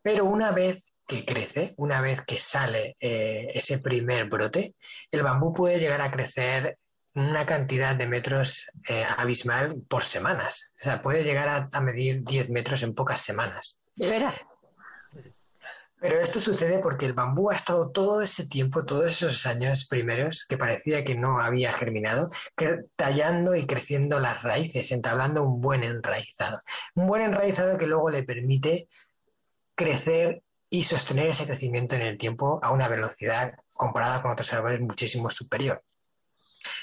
[0.01, 4.77] Pero una vez que crece, una vez que sale eh, ese primer brote,
[5.11, 6.79] el bambú puede llegar a crecer
[7.21, 10.73] una cantidad de metros eh, abismal por semanas.
[10.81, 13.81] O sea, puede llegar a, medir 10 metros en pocas semanas.
[13.97, 14.35] ¿De veras?
[16.01, 20.45] Pero esto sucede porque el bambú ha estado todo ese tiempo, todos esos años primeros
[20.45, 22.29] que parecía que no había germinado,
[22.95, 26.61] tallando y creciendo las raíces, entablando un buen enraizado.
[26.95, 28.89] Un buen enraizado que luego le permite
[29.75, 34.81] crecer y sostener ese crecimiento en el tiempo a una velocidad comparada con otros árboles
[34.81, 35.83] muchísimo superior.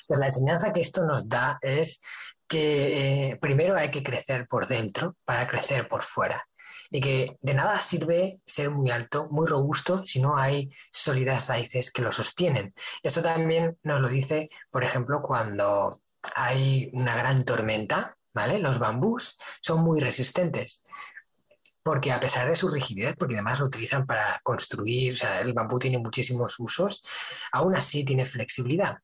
[0.08, 2.02] La enseñanza que esto nos da es
[2.48, 6.48] que eh, primero hay que crecer por dentro para crecer por fuera
[6.90, 11.92] y que de nada sirve ser muy alto, muy robusto, si no hay sólidas raíces
[11.92, 12.74] que lo sostienen.
[13.02, 16.02] Esto también nos lo dice, por ejemplo, cuando
[16.36, 18.60] hay una gran tormenta, ¿vale?
[18.60, 20.86] Los bambús son muy resistentes
[21.86, 25.54] porque a pesar de su rigidez, porque además lo utilizan para construir, o sea, el
[25.54, 27.08] bambú tiene muchísimos usos,
[27.52, 28.98] aún así tiene flexibilidad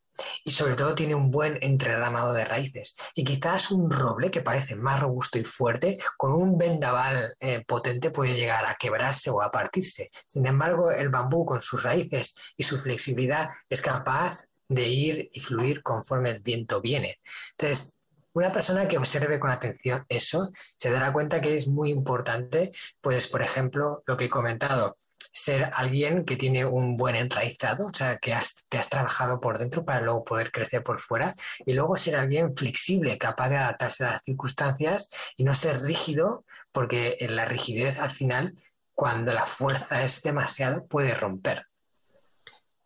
[0.44, 2.96] y sobre todo tiene un buen entreramado de raíces.
[3.14, 8.10] Y quizás un roble que parece más robusto y fuerte, con un vendaval eh, potente
[8.10, 10.10] puede llegar a quebrarse o a partirse.
[10.26, 15.40] Sin embargo, el bambú con sus raíces y su flexibilidad es capaz de ir y
[15.40, 17.20] fluir conforme el viento viene.
[17.52, 18.00] Entonces,
[18.34, 23.28] una persona que observe con atención eso se dará cuenta que es muy importante, pues,
[23.28, 24.98] por ejemplo, lo que he comentado,
[25.34, 28.36] ser alguien que tiene un buen enraizado, o sea, que
[28.70, 31.34] te has trabajado por dentro para luego poder crecer por fuera,
[31.66, 36.46] y luego ser alguien flexible, capaz de adaptarse a las circunstancias y no ser rígido,
[36.72, 38.58] porque en la rigidez al final,
[38.94, 41.66] cuando la fuerza es demasiado, puede romper.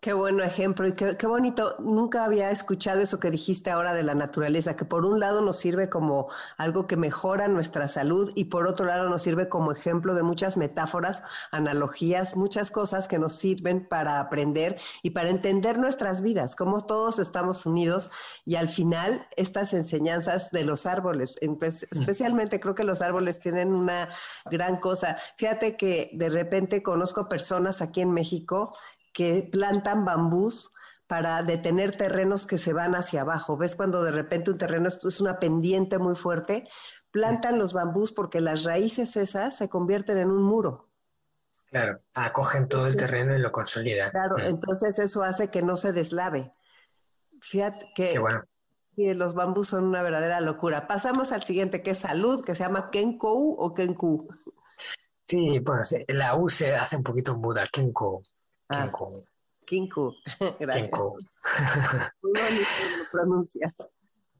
[0.05, 1.77] Qué buen ejemplo y qué, bonito.
[1.79, 5.57] Nunca había escuchado eso que dijiste ahora de la naturaleza, que por un lado nos
[5.57, 10.13] sirve como algo que mejora nuestra salud y por otro lado nos sirve como ejemplo
[10.13, 16.21] de muchas metáforas, analogías, muchas cosas que nos sirven para aprender y para entender nuestras
[16.21, 18.11] vidas, cómo todos estamos unidos
[18.45, 21.63] y al final estas enseñanzas de los árboles, mm.
[21.63, 24.09] especialmente creo que los árboles tienen una
[24.51, 25.17] gran cosa.
[25.37, 28.75] Fíjate que de repente conozco personas aquí en México
[29.15, 30.73] que plantan bambús
[31.07, 33.55] para detener terrenos que se van hacia abajo.
[33.55, 36.67] ¿Ves cuando de repente un terreno es una pendiente muy fuerte?
[37.11, 40.89] Plantan los bambús porque las raíces esas se convierten en un muro.
[41.69, 44.11] Claro, acogen todo el terreno y lo consolidan.
[44.11, 44.41] Claro, mm.
[44.41, 46.51] entonces eso hace que no se deslave.
[47.41, 50.87] Fíjate que los bambús son una verdadera locura.
[50.87, 54.27] Pasamos al siguiente, que es salud, que se llama Kenkou o Kenku.
[55.21, 58.21] Sí, bueno, la U se hace un poquito muda, Kenkou.
[58.69, 58.91] Ah,
[59.65, 60.13] Kinku.
[60.59, 60.89] Gracias.
[62.21, 62.41] Muy
[63.11, 63.75] pronuncias.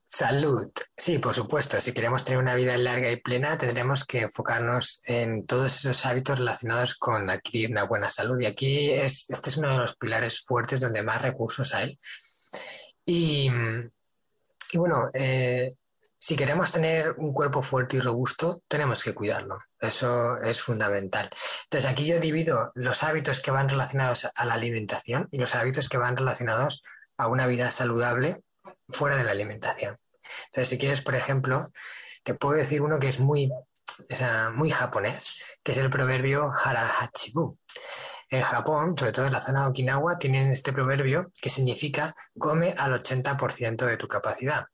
[0.07, 0.71] Salud.
[0.95, 1.81] Sí, por supuesto.
[1.81, 6.37] Si queremos tener una vida larga y plena, tendremos que enfocarnos en todos esos hábitos
[6.37, 8.39] relacionados con adquirir una buena salud.
[8.39, 11.97] Y aquí es, este es uno de los pilares fuertes donde más recursos hay.
[13.03, 13.49] Y,
[14.71, 15.75] y bueno, eh,
[16.17, 19.59] si queremos tener un cuerpo fuerte y robusto, tenemos que cuidarlo.
[19.79, 21.29] Eso es fundamental.
[21.63, 25.89] Entonces, aquí yo divido los hábitos que van relacionados a la alimentación y los hábitos
[25.89, 26.83] que van relacionados
[27.17, 28.43] a una vida saludable
[28.89, 29.97] fuera de la alimentación.
[30.45, 31.69] Entonces, si quieres, por ejemplo,
[32.23, 33.51] te puedo decir uno que es muy,
[34.53, 37.57] muy japonés, que es el proverbio Hara Hachibu.
[38.29, 42.73] En Japón, sobre todo en la zona de Okinawa, tienen este proverbio que significa come
[42.75, 44.65] al 80% de tu capacidad.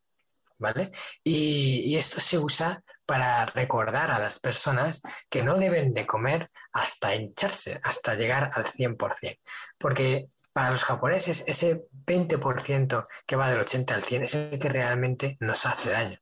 [1.24, 7.16] Y, esto se usa para recordar a las personas que no deben de comer hasta
[7.16, 9.38] hincharse, hasta llegar al 100%,
[9.78, 14.70] porque para los japoneses ese 20% que va del 80 al 100 es el que
[14.70, 16.18] realmente nos hace daño.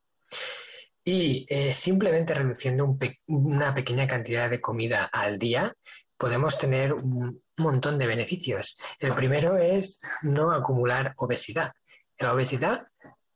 [1.04, 5.72] Y eh, simplemente reduciendo una pequeña cantidad de comida al día,
[6.16, 8.76] podemos tener un montón de beneficios.
[8.98, 11.72] El primero es no acumular obesidad.
[12.18, 12.86] La obesidad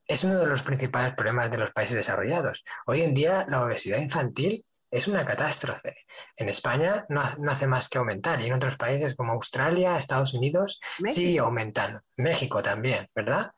[0.07, 2.65] es uno de los principales problemas de los países desarrollados.
[2.87, 5.97] Hoy en día la obesidad infantil es una catástrofe.
[6.37, 10.81] En España no, hace más que aumentar y en otros países como Australia, Estados Unidos
[11.09, 12.01] sigue aumentando.
[12.17, 13.51] México también, ¿verdad?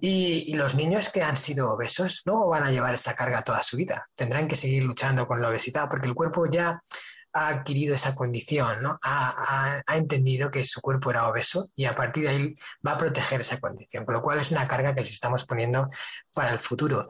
[0.00, 3.62] Y, y, los niños que han sido obesos no van a llevar esa carga toda
[3.62, 4.08] su vida.
[4.14, 6.82] Tendrán que seguir luchando con la obesidad porque el cuerpo ya
[7.32, 8.98] ha adquirido esa condición, ¿no?
[9.02, 12.54] Ha, entendido que su cuerpo era obeso y a partir de ahí
[12.86, 15.86] va a proteger esa condición, con lo cual es una carga que les estamos poniendo
[16.34, 17.06] para el futuro.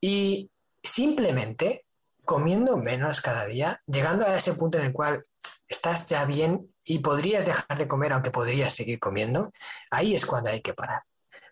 [0.00, 0.50] Y
[0.82, 1.84] simplemente
[2.24, 5.24] comiendo menos cada día, llegando a ese punto en el cual
[5.68, 9.52] estás ya bien y podrías dejar de comer aunque podrías seguir comiendo,
[9.90, 11.02] ahí es cuando hay que parar.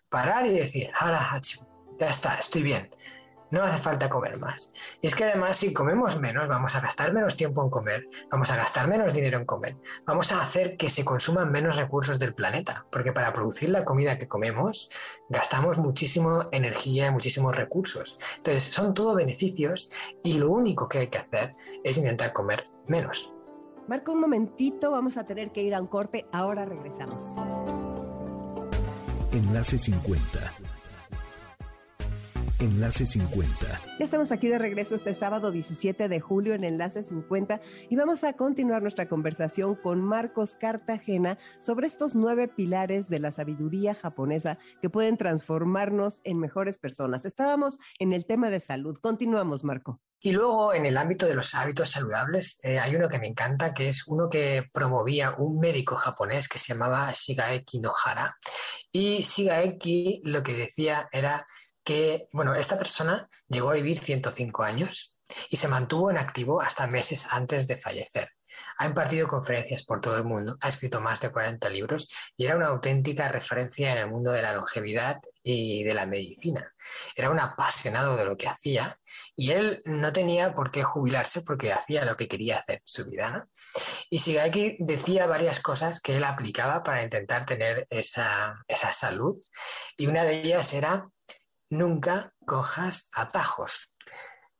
[0.09, 0.89] Parar y decir,
[1.99, 2.89] ya está, estoy bien
[3.51, 4.73] no hace falta comer más.
[5.01, 8.51] Y es que además si comemos menos, vamos a gastar menos tiempo en comer, vamos
[8.51, 12.33] a gastar menos dinero en comer, vamos a hacer que se consuman menos recursos del
[12.33, 14.89] planeta, porque para producir la comida que comemos
[15.29, 18.17] gastamos muchísimo energía y muchísimos recursos.
[18.37, 19.91] Entonces son todo beneficios
[20.23, 21.51] y lo único que hay que hacer
[21.83, 23.33] es intentar comer menos.
[23.87, 27.23] Marco, un momentito, vamos a tener que ir a un corte, ahora regresamos.
[29.31, 30.74] Enlace 50
[32.59, 33.81] Enlace 50.
[33.99, 38.23] Ya estamos aquí de regreso este sábado 17 de julio en Enlace 50 y vamos
[38.23, 44.57] a continuar nuestra conversación con Marcos Cartagena sobre estos nueve pilares de la sabiduría japonesa
[44.81, 47.25] que pueden transformarnos en mejores personas.
[47.25, 48.97] Estábamos en el tema de salud.
[49.01, 49.99] Continuamos, Marco.
[50.21, 53.73] Y luego en el ámbito de los hábitos saludables eh, hay uno que me encanta,
[53.73, 58.35] que es uno que promovía un médico japonés que se llamaba Shigaeki Nohara.
[58.91, 61.45] Y Shigaeki lo que decía era
[61.85, 65.17] que, bueno, esta persona llegó a vivir 105 años
[65.49, 68.29] y se mantuvo en activo hasta meses antes de fallecer.
[68.77, 72.55] Ha impartido conferencias por todo el mundo, ha escrito más de 40 libros y era
[72.55, 76.73] una auténtica referencia en el mundo de la longevidad y de la medicina.
[77.15, 78.97] Era un apasionado de lo que hacía
[79.35, 83.29] y él no tenía por qué jubilarse porque hacía lo que quería hacer su vida.
[83.29, 83.49] ¿no?
[84.09, 89.35] Y Shigeaki decía varias cosas que él aplicaba para intentar tener esa, esa salud
[89.97, 91.09] y una de ellas era
[91.77, 93.93] nunca cojas atajos.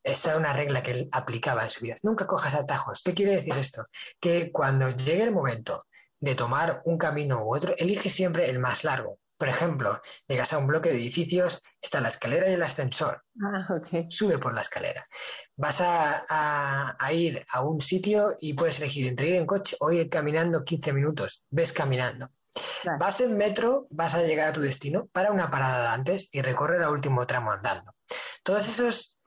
[0.04, 1.98] Esa era una regla que él aplicaba en su vida.
[2.04, 3.02] Nunca cojas atajos.
[3.04, 3.86] ¿Qué quiere decir esto?
[4.20, 5.86] Que cuando llegue el momento
[6.20, 9.20] de tomar un camino u otro, elige siempre el más largo.
[9.38, 13.22] Por ejemplo, llegas a un bloque de edificios, está la escalera y el ascensor.
[13.44, 13.68] Ah,
[14.10, 15.04] Sube por la escalera.
[15.58, 19.92] Vas a, a, ir a un sitio y puedes elegir entre ir en coche o
[19.92, 21.48] ir caminando 15 minutos.
[21.50, 22.30] Ves caminando.
[23.00, 26.82] Vas en metro, vas a llegar a tu destino, para una parada antes y recorrer
[26.82, 27.94] el último tramo andando.
[28.44, 29.18] Todos esos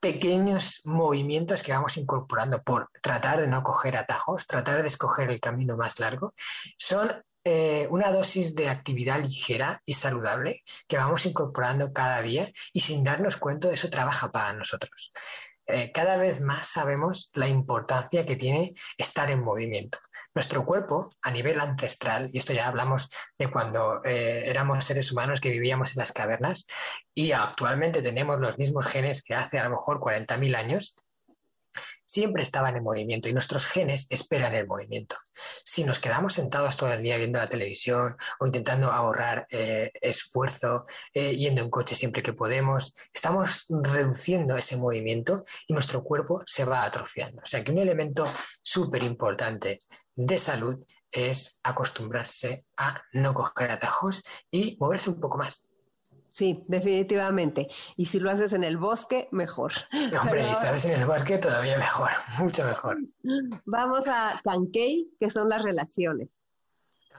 [0.00, 5.40] pequeños movimientos que vamos incorporando por tratar de no coger atajos, tratar de escoger el
[5.40, 6.32] camino más largo,
[6.78, 12.80] son eh, una dosis de actividad ligera y saludable que vamos incorporando cada día y
[12.80, 15.12] sin darnos cuenta eso trabaja para nosotros.
[15.72, 19.98] Eh, cada vez más sabemos la importancia que tiene estar en movimiento.
[20.34, 25.40] Nuestro cuerpo, a nivel ancestral, y esto ya hablamos de cuando eh, éramos seres humanos
[25.40, 26.66] que vivíamos en las cavernas,
[27.14, 30.96] y actualmente tenemos los mismos genes que hace a lo mejor 40.000 años,
[32.10, 35.16] siempre estaban en movimiento y nuestros genes esperan el movimiento.
[35.64, 40.82] Si nos quedamos sentados todo el día viendo la televisión o intentando ahorrar eh, esfuerzo,
[41.14, 46.64] eh, yendo en coche siempre que podemos, estamos reduciendo ese movimiento y nuestro cuerpo se
[46.64, 47.42] va atrofiando.
[47.44, 48.26] O sea que un elemento
[48.60, 49.78] súper importante
[50.16, 55.69] de salud es acostumbrarse a no coger atajos y moverse un poco más.
[56.30, 57.68] Sí, definitivamente.
[57.96, 59.72] Y si lo haces en el bosque, mejor.
[59.92, 62.98] Hombre, y si lo haces en el bosque, todavía mejor, mucho mejor.
[63.64, 66.30] Vamos a Kankei, que son las relaciones.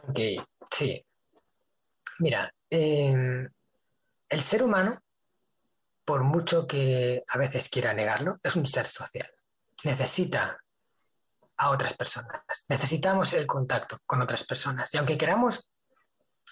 [0.02, 1.06] Kankei, sí.
[2.20, 3.50] Mira, em,
[4.30, 5.02] el ser humano,
[6.06, 9.28] por mucho que a veces quiera negarlo, es un ser social.
[9.84, 10.58] Necesita
[11.58, 12.42] a otras personas.
[12.70, 14.94] Necesitamos el contacto con otras personas.
[14.94, 15.71] Y aunque queramos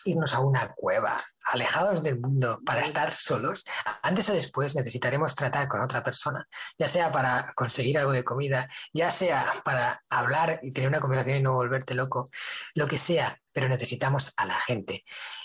[0.05, 3.63] irnos a una cueva, alejados del mundo, para estar solos,
[4.01, 8.67] antes o después necesitaremos tratar con otra persona, ya sea para conseguir algo de comida,
[8.93, 12.29] ya sea para hablar y tener una conversación y no volverte loco,
[12.73, 15.03] lo que sea, pero necesitamos a la gente.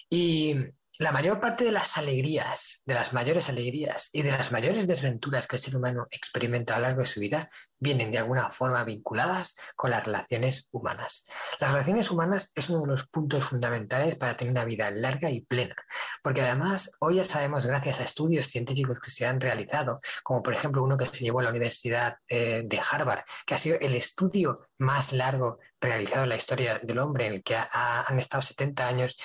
[0.08, 0.54] Y
[0.98, 5.48] la mayor parte de las alegrías, de las mayores alegrías y de las mayores desventuras
[5.48, 8.84] que el ser humano experimenta a lo largo de su vida vienen de alguna forma
[8.84, 11.26] vinculadas con las relaciones humanas.
[11.58, 15.40] Las relaciones humanas es uno de los puntos fundamentales para tener una vida larga y
[15.40, 15.74] plena,
[16.22, 20.54] porque además hoy ya sabemos, gracias a estudios científicos que se han realizado, como por
[20.54, 23.94] ejemplo uno que se llevó a la Universidad eh, de Harvard, que ha sido el
[23.94, 28.86] estudio más largo realizado en la historia del hombre, en el que han estado 70
[28.86, 29.16] años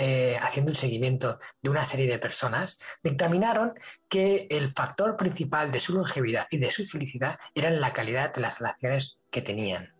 [0.00, 3.74] eh, haciendo un seguimiento de una serie de personas, dictaminaron
[4.08, 8.42] que el factor principal de su longevidad y de su felicidad era la calidad de
[8.42, 9.92] las relaciones que tenían.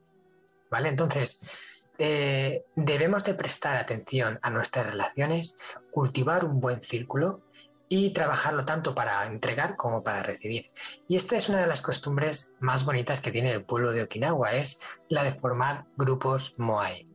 [0.70, 0.88] ¿Vale?
[0.88, 5.56] Entonces, eh, debemos de prestar atención a nuestras relaciones,
[5.90, 7.42] cultivar un buen círculo
[7.88, 10.70] y trabajarlo tanto para entregar como para recibir.
[11.08, 14.52] Y esta es una de las costumbres más bonitas que tiene el pueblo de Okinawa,
[14.52, 17.08] es la de formar grupos Moai.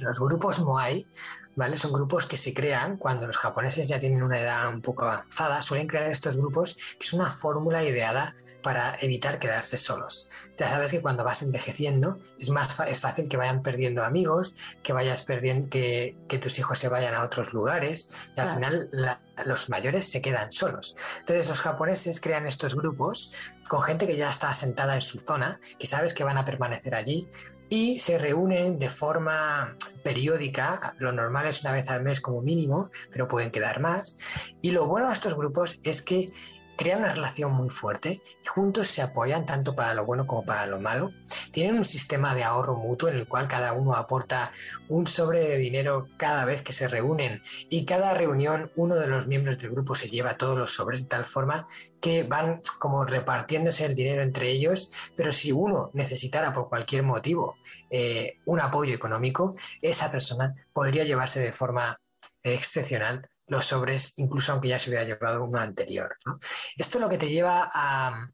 [0.00, 1.08] Los grupos Moai
[1.58, 1.76] ¿vale?
[1.76, 5.60] Son grupos que se crean cuando los japoneses ya tienen una edad un poco avanzada,
[5.60, 10.30] suelen crear estos grupos que es una fórmula ideada para evitar quedarse solos.
[10.56, 14.92] Ya sabes que cuando vas envejeciendo es más es fácil que vayan perdiendo amigos, que
[14.92, 18.90] vayas perdiendo que, tus hijos se vayan a otros lugares y al final
[19.44, 20.94] los mayores se quedan solos.
[21.18, 23.32] Entonces los japoneses crean estos grupos
[23.68, 26.94] con gente que ya está asentada en su zona, que sabes que van a permanecer
[26.94, 27.28] allí
[27.70, 32.90] y se reúnen de forma periódica, lo normal es una vez al mes como mínimo,
[33.10, 34.18] pero pueden quedar más.
[34.62, 36.32] Y lo bueno de estos grupos es que
[36.78, 40.66] crean una relación muy fuerte y juntos se apoyan tanto para lo bueno como para
[40.66, 41.10] lo malo.
[41.50, 44.52] Tienen un sistema de ahorro mutuo en el cual cada uno aporta
[44.88, 49.26] un sobre de dinero cada vez que se reúnen y cada reunión uno de los
[49.26, 51.66] miembros del grupo se lleva todos los sobres de tal forma
[52.00, 57.56] que van como repartiéndose el dinero entre ellos, pero si uno necesitara por cualquier motivo
[57.90, 62.00] eh, un apoyo económico, esa persona podría llevarse de forma
[62.44, 66.16] excepcional los sobres, incluso aunque ya se hubiera llevado uno anterior.
[66.76, 68.30] Esto lo que te lleva a,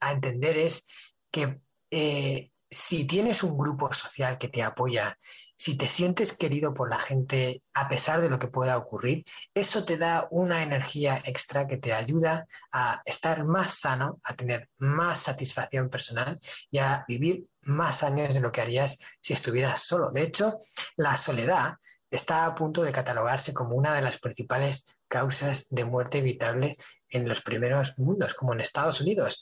[0.00, 5.16] entender es que eh, si tienes un grupo social que te apoya,
[5.56, 9.24] si te sientes querido por la gente a pesar de lo que pueda ocurrir,
[9.54, 14.68] eso te da una energía extra que te ayuda a estar más sano, a tener
[14.78, 16.40] más satisfacción personal
[16.70, 20.10] y a vivir más años de lo que harías si estuvieras solo.
[20.10, 20.58] De hecho,
[20.96, 21.74] la soledad
[22.12, 26.76] está a punto de catalogarse como una de las principales causas de muerte evitable
[27.08, 29.40] en los primeros mundos, como en Estados Unidos.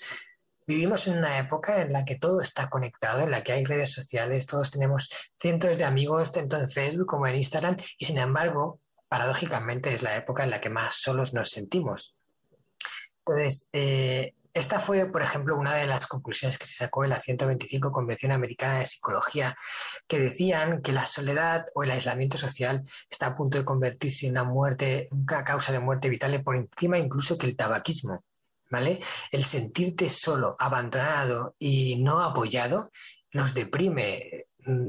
[0.66, 3.93] Vivimos en una época en la que todo está conectado, en la que hay redes
[3.93, 5.11] sociales, todos tenemos
[5.41, 10.16] cientos de amigos tanto en Facebook como en Instagram y sin embargo, paradójicamente es la
[10.16, 12.21] época en la que más solos nos sentimos.
[13.18, 17.20] Entonces, eh, esta fue, por ejemplo, una de las conclusiones que se sacó en la
[17.20, 19.57] 125 Convención Americana de Psicología,
[20.09, 24.32] que decían que la soledad o el aislamiento social está a punto de convertirse en
[24.32, 28.24] una muerte, una causa de muerte vital por encima incluso que el tabaquismo.
[28.72, 29.01] ¿Vale?
[29.32, 32.92] El sentirte solo, abandonado y no apoyado
[33.32, 34.88] nos deprime, mm,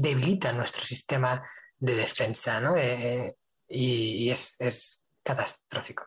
[0.00, 1.42] debilita nuestro sistema
[1.78, 2.74] de defensa, ¿no?
[2.76, 3.36] Eh,
[3.68, 6.06] y, es, es catastrófico.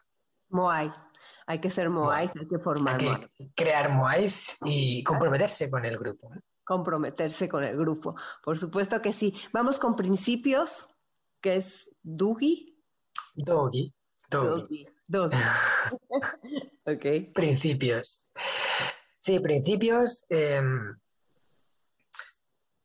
[0.50, 0.92] Moai.
[1.52, 3.02] Hay que ser Moais, hay que formar.
[3.02, 6.32] Hay que crear Moais y comprometerse con el grupo.
[6.64, 8.16] Comprometerse con el grupo.
[8.42, 9.34] Por supuesto que sí.
[9.52, 10.88] Vamos con principios,
[11.42, 12.82] que es Dugi.
[13.36, 13.94] Dogi.
[14.30, 14.88] Dogi.
[15.06, 15.36] Dogi.
[16.86, 17.34] ok.
[17.34, 18.32] Principios.
[19.20, 20.26] Sí, principios.
[20.30, 20.98] Em,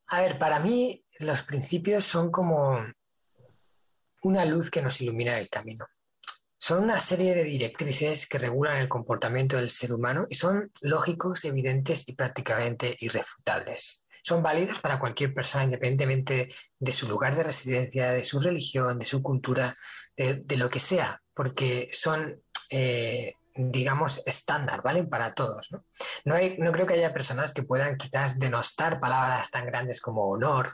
[0.09, 2.85] a ver, para mí los principios son como
[4.25, 5.87] una luz que nos ilumina el camino.
[6.59, 11.45] Son una serie de directrices que regulan el comportamiento del ser humano y son lógicos,
[11.45, 14.07] evidentes y prácticamente irrefutables.
[14.23, 16.49] Son válidos para cualquier persona independientemente
[16.79, 19.75] de su lugar de residencia, de su religión, de su cultura,
[20.17, 25.09] de, lo que sea, porque son, eh, digamos, estándar, ¿valen?
[25.11, 25.71] Para todos.
[25.71, 25.85] ¿no?
[26.25, 30.27] No, hay, no creo que haya personas que puedan quizás denostar palabras tan grandes como
[30.29, 30.71] honor,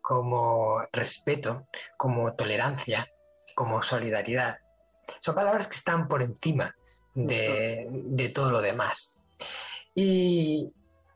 [0.00, 3.06] como respeto, como tolerancia,
[3.54, 4.58] como solidaridad
[5.20, 6.74] son palabras que están por encima
[7.14, 9.16] de, todo lo demás.
[9.94, 10.72] Y,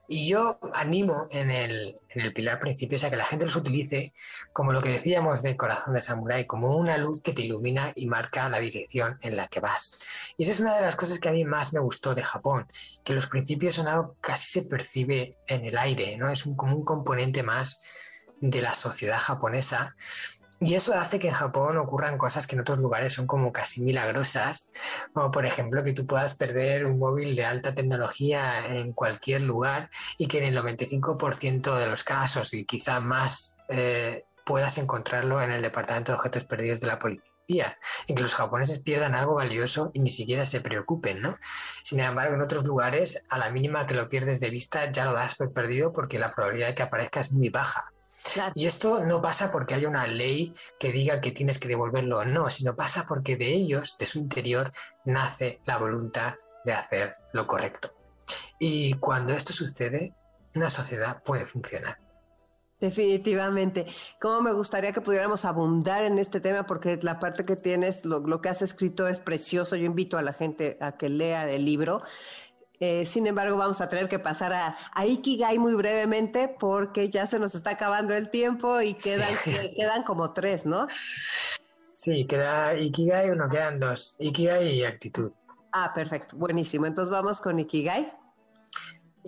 [0.09, 1.99] yo animo en el,
[2.35, 4.13] pilar principio a que la gente los utilice
[4.53, 8.07] como lo que decíamos de corazón de samurái, como una luz que te ilumina y
[8.09, 10.35] marca la dirección en la que vas.
[10.37, 12.67] Y esa es una de las cosas que a mí más me gustó de Japón,
[13.05, 16.31] que los principios son algo que casi se percibe en el aire, ¿no?
[16.31, 17.81] Es un, como un componente más
[18.43, 19.97] de la sociedad japonesa
[20.65, 23.81] y eso hace que en Japón ocurran cosas que en otros lugares son como casi
[23.81, 24.71] milagrosas,
[25.13, 29.91] como por ejemplo que tú puedas perder un móvil de alta tecnología en cualquier lugar
[30.19, 35.51] y que en el 95% de los casos y quizá más eh, puedas encontrarlo en
[35.51, 39.91] el Departamento de Objetos Perdidos de la Policía y que los japoneses pierdan algo valioso
[39.95, 41.37] y ni siquiera se preocupen, ¿no?
[41.83, 45.13] Sin embargo, en otros lugares, a la mínima que lo pierdes de vista, ya lo
[45.13, 47.93] das por perdido porque la probabilidad de que aparezca es muy baja.
[48.55, 52.25] Y esto no pasa porque haya una ley que diga que tienes que devolverlo o
[52.25, 54.73] no, sino pasa porque de ellos, de su interior,
[55.05, 57.91] nace la voluntad de hacer lo correcto.
[58.59, 60.13] Y cuando esto sucede,
[60.55, 61.99] una sociedad puede funcionar.
[62.83, 63.87] Definitivamente.
[64.21, 68.19] Cómo me gustaría que pudiéramos abundar en este tema porque la parte que tienes, lo,
[68.19, 69.77] lo, que has escrito es precioso.
[69.77, 72.03] Yo invito a la gente a que lea el libro.
[72.85, 77.39] Eh, sin embargo, vamos a tener que pasar a, Ikigai muy brevemente porque ya se
[77.39, 79.29] nos está acabando el tiempo y quedan,
[79.77, 80.89] quedan como tres, ¿no?
[81.93, 85.31] Sí, queda Ikigai, uno quedan dos, Ikigai y actitud.
[85.71, 86.87] Ah, perfecto, buenísimo.
[86.87, 88.13] Entonces vamos con Ikigai.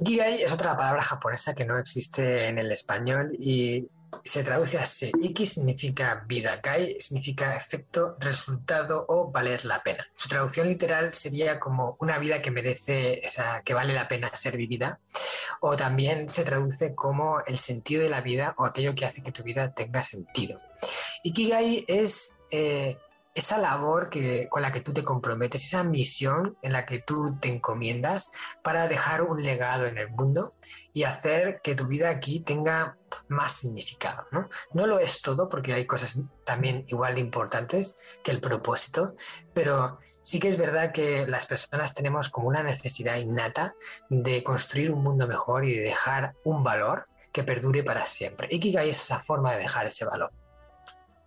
[0.00, 3.88] Ikigai es otra palabra japonesa que no existe en el español y
[4.24, 5.12] se traduce así.
[5.20, 10.06] Iki significa vida, Kai significa efecto, resultado o valer la pena.
[10.14, 14.34] Su traducción literal sería como una vida que merece, o sea, que vale la pena
[14.34, 15.00] ser vivida.
[15.60, 19.32] O también se traduce como el sentido de la vida o aquello que hace que
[19.32, 20.58] tu vida tenga sentido.
[21.22, 22.98] Ikigai es eh,
[23.34, 27.36] esa labor que, con la que tú te comprometes, esa misión en la que tú
[27.40, 28.30] te encomiendas
[28.62, 30.54] para dejar un legado en el mundo
[30.92, 32.96] y hacer que tu vida aquí tenga
[33.28, 34.24] más significado.
[34.30, 34.48] ¿no?
[34.72, 39.14] no lo es todo porque hay cosas también igual de importantes que el propósito,
[39.52, 43.74] pero sí que es verdad que las personas tenemos como una necesidad innata
[44.10, 48.46] de construir un mundo mejor y de dejar un valor que perdure para siempre.
[48.48, 50.30] Ikigai es esa forma de dejar ese valor.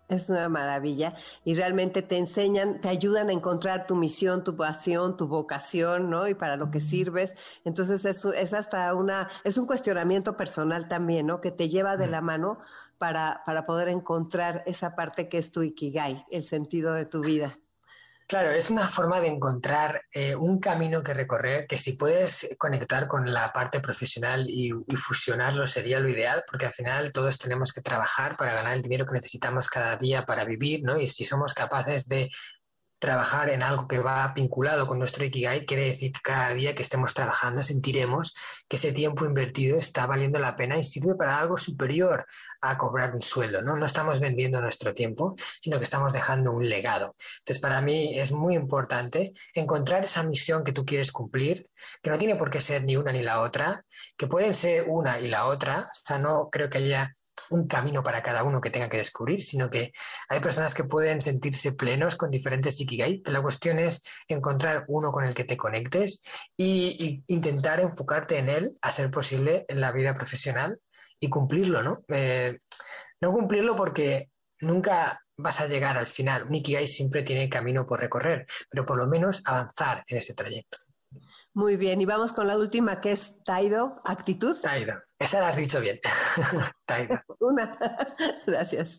[0.10, 5.18] Es una maravilla y realmente te enseñan, te ayudan a encontrar tu misión, tu pasión,
[5.18, 6.30] tu vocación, ¿no?
[6.30, 7.36] Y para lo que sirves.
[7.66, 11.42] Entonces es, es hasta una, es un cuestionamiento personal también, ¿no?
[11.42, 12.60] Que te lleva de la mano
[12.98, 17.60] para, para poder encontrar esa parte que es tu ikigai, el sentido de tu vida.
[18.28, 23.08] Claro, es una forma de encontrar eh, un camino que recorrer que si puedes conectar
[23.08, 27.72] con la parte profesional y, y, fusionarlo sería lo ideal, porque al final todos tenemos
[27.72, 31.00] que trabajar para ganar el dinero que necesitamos cada día para vivir, ¿no?
[31.00, 32.30] Y si somos capaces de
[33.00, 36.82] trabajar en algo que va vinculado con nuestro Ikigai quiere decir que cada día que
[36.82, 38.34] estemos trabajando sentiremos
[38.68, 42.26] que ese tiempo invertido está valiendo la pena y sirve para algo superior
[42.62, 43.76] a cobrar un sueldo, ¿no?
[43.76, 47.12] No estamos vendiendo nuestro tiempo, sino que estamos dejando un legado.
[47.40, 51.70] Entonces, para mí es muy importante encontrar esa misión que tú quieres cumplir,
[52.02, 53.86] que no tiene por qué ser ni una ni la otra,
[54.18, 57.16] que pueden ser una y la otra, o sea, no creo que haya
[57.50, 59.92] un camino para cada uno que tenga que descubrir, sino que
[60.30, 63.24] hay personas que pueden sentirse plenos con diferentes ikigai.
[63.26, 66.22] la cuestión es encontrar uno con el que te conectes
[66.56, 70.80] y, intentar enfocarte en él, a ser posible, en la vida profesional
[71.20, 72.04] y cumplirlo, ¿no?
[72.10, 72.60] Eh,
[73.22, 74.30] no cumplirlo porque
[74.62, 76.44] nunca vas a llegar al final.
[76.44, 80.78] Un ikigai siempre tiene camino por recorrer, pero por lo menos avanzar en ese trayecto.
[81.54, 84.60] Muy bien, y vamos con la última que es Taido, actitud.
[84.62, 86.00] Taido, esa la has dicho bien.
[86.86, 87.22] Taido.
[87.40, 87.72] Una,
[88.46, 88.98] gracias.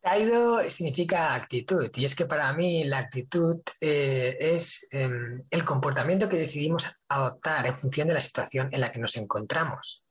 [0.00, 5.08] Taido significa actitud y es que para mí la actitud eh, es eh,
[5.50, 10.06] el comportamiento que decidimos adoptar en función de la situación en la que nos encontramos.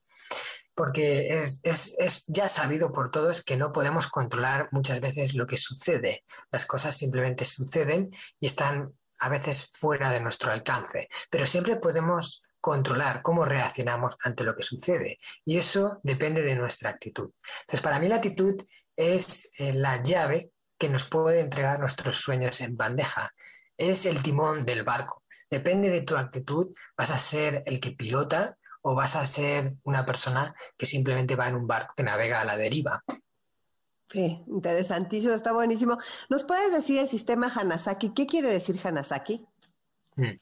[0.76, 5.46] Porque es, es, es ya sabido por todos que no podemos controlar muchas veces lo
[5.46, 6.24] que sucede.
[6.52, 12.44] Las cosas simplemente suceden y están a veces fuera de nuestro alcance, pero siempre podemos
[12.64, 17.30] controlar cómo reaccionamos ante lo que sucede y eso depende de nuestra actitud.
[17.64, 18.56] Entonces, para mí la actitud
[18.96, 23.30] es eh, la llave que nos puede entregar nuestros sueños en bandeja.
[23.76, 25.24] Es el timón del barco.
[25.52, 30.06] Depende de tu actitud, vas a ser el que pilota o vas a ser una
[30.06, 33.04] persona que simplemente va en un barco que navega a la deriva.
[34.08, 35.98] Sí, interesantísimo, está buenísimo.
[36.30, 38.14] ¿Nos puedes decir el sistema Hanasaki?
[38.14, 39.46] ¿Qué quiere decir Hanasaki?
[40.16, 40.40] Mm.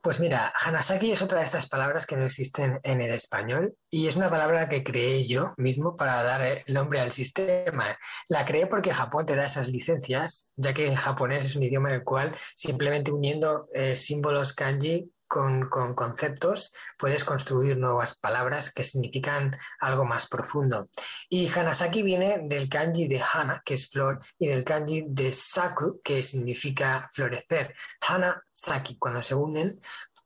[0.00, 4.06] Pues mira, Hanasaki es otra de estas palabras que no existen en el español y
[4.06, 7.98] es una palabra que creé yo mismo para dar el nombre al sistema.
[8.28, 11.88] La creé porque Japón te da esas licencias, ya que en japonés es un idioma
[11.88, 18.82] en el cual simplemente uniendo eh, símbolos kanji con, conceptos puedes construir nuevas palabras que
[18.82, 20.88] significan algo más profundo.
[21.28, 26.00] Y Hanasaki viene del kanji de Hana, que es flor, y del kanji de Saku,
[26.02, 27.74] que significa florecer.
[28.00, 29.78] Hana-saki, cuando se unen,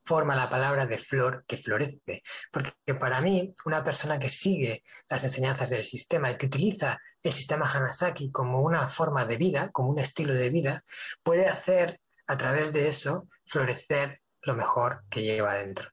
[0.04, 2.22] forma la palabra de flor que florece.
[2.50, 7.32] Porque para mí, una persona que sigue las enseñanzas del sistema y que utiliza el
[7.32, 10.84] sistema Hanasaki como una forma de vida, como un estilo de vida,
[11.22, 15.90] puede hacer a través de eso florecer lo mejor que lleva adentro.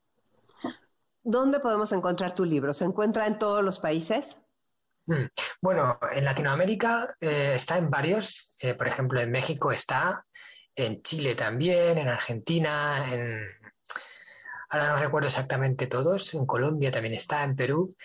[1.23, 2.73] ¿Dónde podemos encontrar tu libro?
[2.73, 4.37] ¿Se encuentra en todos los países?
[5.05, 5.25] Mm.
[5.61, 10.25] Bueno, en Latinoamérica eh, está en varios, eh, por ejemplo, en México está,
[10.75, 13.43] en Chile también, en Argentina, en...
[14.69, 17.95] Ahora no recuerdo exactamente todos, en Colombia también está, en Perú,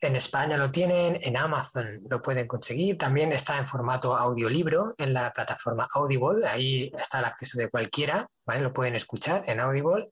[0.00, 2.96] en España lo tienen, en Amazon lo pueden conseguir.
[2.98, 6.46] También está en formato audiolibro en la plataforma Audible.
[6.46, 8.60] Ahí está el acceso de cualquiera, ¿vale?
[8.60, 10.10] Lo pueden escuchar en Audible.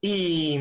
[0.00, 0.60] Y,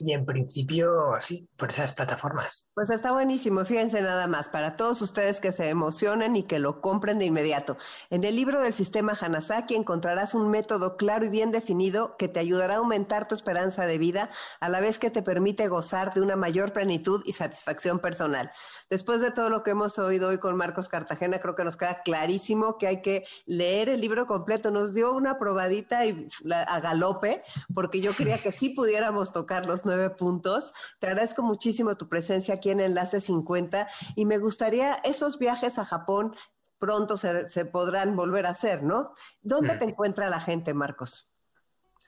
[0.00, 2.70] y en principio, sí, por esas plataformas.
[2.74, 6.80] Pues está buenísimo, fíjense nada más, para todos ustedes que se emocionen y que lo
[6.80, 7.76] compren de inmediato.
[8.10, 12.40] En el libro del sistema Hanasaki encontrarás un método claro y bien definido que te
[12.40, 14.30] ayudará a aumentar tu esperanza de vida,
[14.60, 18.52] a la vez que te permite gozar de una mayor plenitud y satisfacción personal.
[18.88, 22.02] Después de todo lo que hemos oído hoy con Marcos Cartagena, creo que nos queda
[22.02, 24.70] clarísimo que hay que leer el libro completo.
[24.70, 27.42] Nos dio una probadita y a galope,
[27.74, 30.72] porque yo quería que sí pudiéramos tocar los nueve puntos.
[31.00, 35.84] Te agradezco muchísimo tu presencia aquí en Enlace 50 y me gustaría esos viajes a
[35.84, 36.36] Japón
[36.78, 39.12] pronto se, podrán volver a hacer, ¿no?
[39.42, 41.30] ¿Dónde te encuentra la gente, Marcos?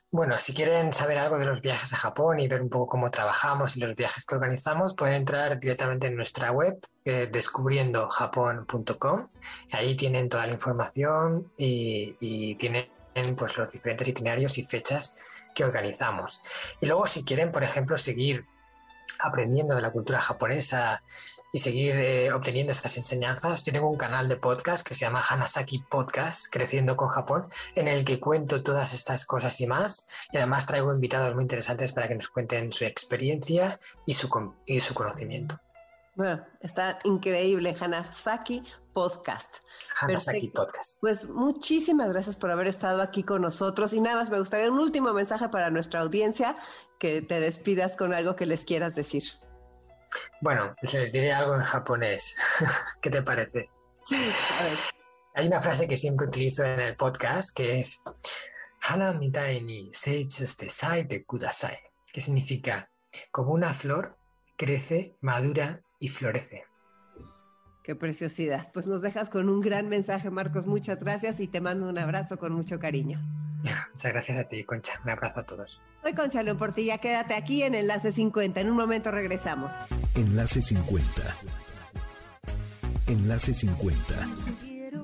[0.09, 3.11] Bueno, si quieren saber algo de los viajes a Japón y ver un poco cómo
[3.11, 9.27] trabajamos y los viajes que organizamos, pueden entrar directamente en nuestra web, eh, descubriendojapón.com.
[9.71, 12.87] Ahí tienen toda la información y, y tienen
[13.37, 16.41] pues, los diferentes itinerarios y fechas que organizamos.
[16.81, 18.45] Y luego, si quieren, por ejemplo, seguir
[19.19, 20.99] aprendiendo de la cultura japonesa
[21.51, 25.23] y seguir eh, obteniendo estas enseñanzas, yo tengo un canal de podcast que se llama
[25.27, 30.07] Hanasaki Podcast, Creciendo con Japón, en el que cuento todas estas cosas y más.
[30.31, 34.29] Y además traigo invitados muy interesantes para que nos cuenten su experiencia y su,
[34.65, 35.59] y su conocimiento.
[36.15, 39.55] Bueno, está increíble, Hanasaki Podcast.
[39.99, 40.99] Hanasaki Podcast.
[41.01, 43.93] Pues muchísimas gracias por haber estado aquí con nosotros.
[43.93, 46.55] Y nada más me gustaría un último mensaje para nuestra audiencia,
[46.99, 49.23] que te despidas con algo que les quieras decir.
[50.41, 52.37] Bueno, pues les diré algo en japonés.
[53.01, 53.69] ¿Qué te parece?
[54.05, 54.77] Sí, a ver.
[55.35, 58.03] Hay una frase que siempre utilizo en el podcast que es
[58.81, 61.79] Hana mitai ni seichuste sai de kudasai,
[62.11, 62.87] que significa
[63.31, 64.15] como una flor
[64.57, 66.65] crece, madura y florece.
[67.81, 68.69] Qué preciosidad.
[68.73, 70.67] Pues nos dejas con un gran mensaje, Marcos.
[70.67, 73.21] Muchas gracias y te mando un abrazo con mucho cariño.
[73.93, 74.99] Muchas gracias a ti, Concha.
[75.05, 75.81] Un abrazo a todos.
[76.01, 76.97] Soy Concha León Portilla.
[76.97, 78.59] Quédate aquí en Enlace 50.
[78.59, 79.71] En un momento regresamos.
[80.15, 81.07] Enlace 50.
[83.07, 84.27] Enlace 50.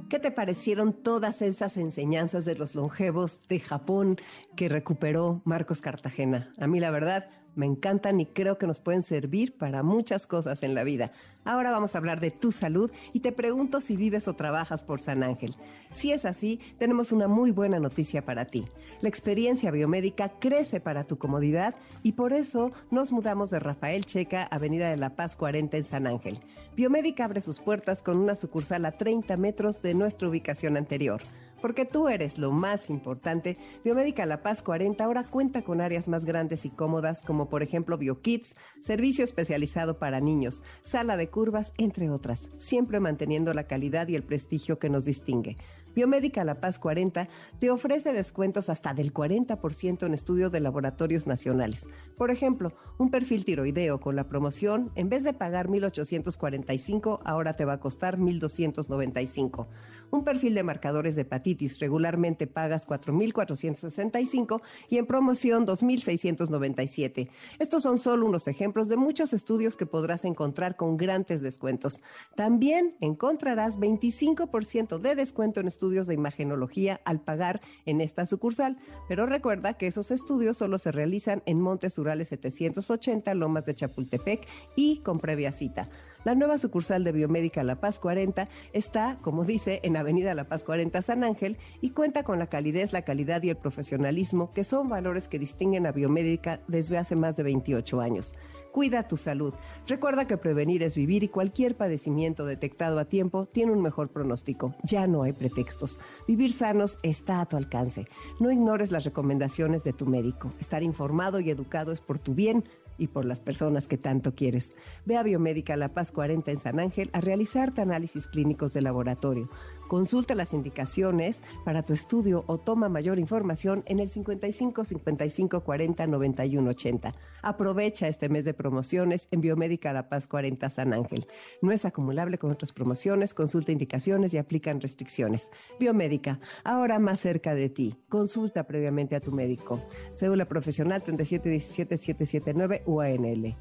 [0.10, 4.20] ¿Qué te parecieron todas esas enseñanzas de los longevos de Japón
[4.58, 6.52] que recuperó Marcos Cartagena?
[6.60, 7.30] A mí la verdad
[7.60, 11.12] me encantan y creo que nos pueden servir para muchas cosas en la vida.
[11.44, 15.02] Ahora vamos a hablar de tu salud y te pregunto si vives o trabajas por
[15.02, 15.56] San Ángel.
[15.92, 18.66] Si es así, tenemos una muy buena noticia para ti.
[19.02, 24.44] La experiencia biomédica crece para tu comodidad y por eso nos mudamos de Rafael Checa,
[24.44, 26.40] Avenida de la Paz 40 en San Ángel.
[26.78, 31.22] Biomédica abre sus puertas con una sucursal a 30 metros de nuestra ubicación anterior.
[31.62, 36.26] Porque tú eres lo más importante, Biomédica La Paz 40 ahora cuenta con áreas más
[36.26, 42.10] grandes y cómodas como por ejemplo BioKids, servicio especializado para niños, sala de curvas, entre
[42.10, 45.58] otras, siempre manteniendo la calidad y el prestigio que nos distingue.
[45.96, 47.28] Biomédica La Paz 40
[47.60, 51.90] te ofrece descuentos hasta del 40% en estudios de laboratorios nacionales.
[52.16, 57.66] Por ejemplo, un perfil tiroideo con la promoción, en vez de pagar 1.845, ahora te
[57.66, 59.68] va a costar 1.295.
[60.12, 67.30] Un perfil de marcadores de hepatitis regularmente pagas 4.465 y en promoción 2.697.
[67.60, 72.02] Estos son solo unos ejemplos de muchos estudios que podrás encontrar con grandes descuentos.
[72.36, 79.28] También encontrarás 25% de descuento en estudios de imagenología al pagar en esta sucursal, pero
[79.28, 85.00] recuerda que esos estudios solo se realizan en Montes Urales 780, Lomas de Chapultepec y
[85.00, 85.88] con previa cita.
[86.26, 90.66] La nueva sucursal de Biomédica La Paz 40 está, como dice, en Avenida La Paz
[90.66, 94.90] 40 San Ángel y cuenta con la calidez, la calidad y el profesionalismo, que son
[94.90, 98.36] valores que distinguen a Biomédica desde hace más de 28 años.
[98.74, 99.54] Cuida tu salud.
[99.88, 104.76] Recuerda que prevenir es vivir y cualquier padecimiento detectado a tiempo tiene un mejor pronóstico.
[104.84, 106.00] Ya no hay pretextos.
[106.28, 108.08] Vivir sanos está a tu alcance.
[108.42, 110.52] No ignores las recomendaciones de tu médico.
[110.60, 112.66] Estar informado y educado es por tu bien
[113.00, 114.74] y por las personas que tanto quieres.
[115.06, 119.50] Ve a Biomédica La Paz 40 en San Ángel a realizarte análisis clínicos de laboratorio.
[119.90, 126.06] Consulta las indicaciones para tu estudio o toma mayor información en el 55 55 40
[126.06, 127.16] 91 80.
[127.42, 131.26] Aprovecha este mes de promociones en Biomédica La Paz 40 San Ángel.
[131.64, 135.50] No es acumulable con otras promociones, consulta indicaciones y aplican restricciones.
[135.80, 137.96] Biomédica, ahora más cerca de ti.
[138.10, 139.82] Consulta previamente a tu médico.
[140.14, 143.56] Cédula profesional 3717 779 UANL.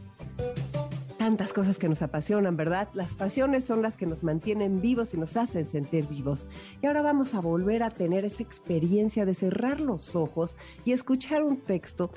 [1.18, 2.88] Tantas cosas que nos apasionan, ¿verdad?
[2.94, 6.48] Las pasiones son las que nos mantienen vivos y nos hacen sentir vivos.
[6.82, 11.44] Y ahora vamos a volver a tener esa experiencia de cerrar los ojos y escuchar
[11.44, 12.10] un texto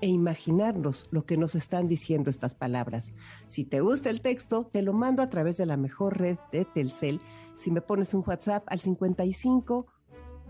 [0.00, 3.10] e imaginarnos lo que nos están diciendo estas palabras.
[3.46, 6.64] Si te gusta el texto, te lo mando a través de la mejor red de
[6.64, 7.20] Telcel.
[7.56, 9.86] Si me pones un WhatsApp al 55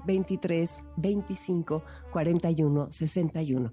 [0.07, 1.82] 23 25
[2.12, 3.72] 41 61.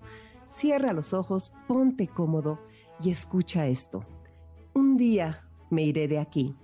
[0.50, 2.60] Cierra los ojos, ponte cómodo
[3.04, 4.06] y escucha esto.
[4.74, 6.56] Un día me iré de aquí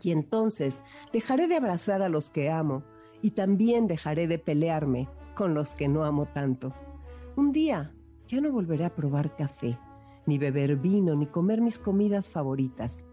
[0.00, 2.82] y entonces dejaré de abrazar a los que amo
[3.20, 6.72] y también dejaré de pelearme con los que no amo tanto.
[7.36, 7.92] Un día
[8.32, 9.78] ya no volveré a probar café,
[10.24, 13.04] ni beber vino, ni comer mis comidas favoritas.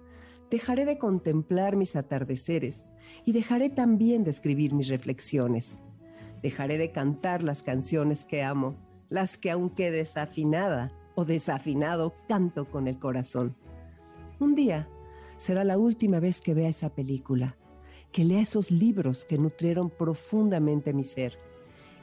[0.49, 2.85] Dejaré de contemplar mis atardeceres
[3.25, 5.83] y dejaré también de escribir mis reflexiones.
[6.41, 8.77] Dejaré de cantar las canciones que amo,
[9.09, 13.57] las que aunque desafinada o desafinado canto con el corazón.
[14.39, 14.87] Un día
[15.37, 17.57] será la última vez que vea esa película,
[18.13, 21.37] que lea esos libros que nutrieron profundamente mi ser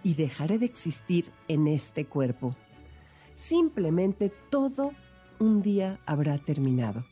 [0.03, 2.55] y dejaré de existir en este cuerpo.
[3.37, 4.93] Simplemente todo
[5.39, 7.05] un día habrá terminado.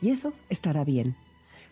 [0.00, 1.16] Y eso estará bien,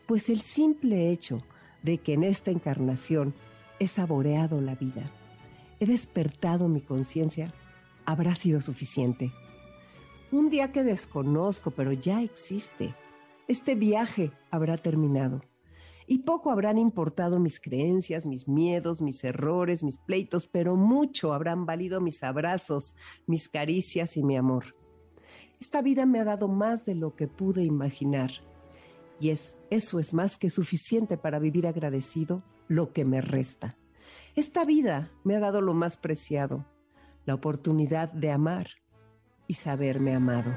[0.07, 1.43] pues el simple hecho
[1.83, 3.33] de que en esta encarnación
[3.79, 5.11] he saboreado la vida,
[5.79, 7.55] he despertado mi conciencia,
[8.05, 9.33] habrá sido suficiente.
[10.33, 12.93] Un día que desconozco, pero ya existe,
[13.47, 15.41] este viaje habrá terminado.
[16.07, 21.67] Y poco habrán importado mis creencias, mis miedos, mis errores, mis pleitos, pero mucho habrán
[21.67, 22.95] valido mis abrazos,
[23.27, 24.67] mis caricias y mi amor.
[25.61, 28.31] Esta vida me ha dado más de lo que pude imaginar.
[29.19, 33.77] Y es, eso es más que suficiente para vivir agradecido lo que me resta.
[34.35, 36.67] Esta vida me ha dado lo más preciado,
[37.25, 38.69] la oportunidad de amar
[39.49, 40.53] y saberme amado.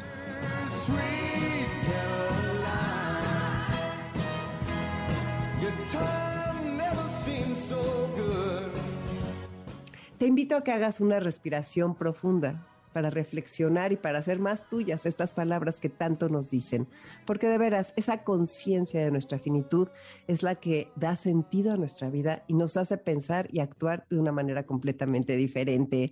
[10.20, 15.06] Te invito a que hagas una respiración profunda para reflexionar y para hacer más tuyas
[15.06, 16.88] estas palabras que tanto nos dicen.
[17.26, 19.88] Porque de veras, esa conciencia de nuestra finitud
[20.28, 24.20] es la que da sentido a nuestra vida y nos hace pensar y actuar de
[24.20, 26.12] una manera completamente diferente.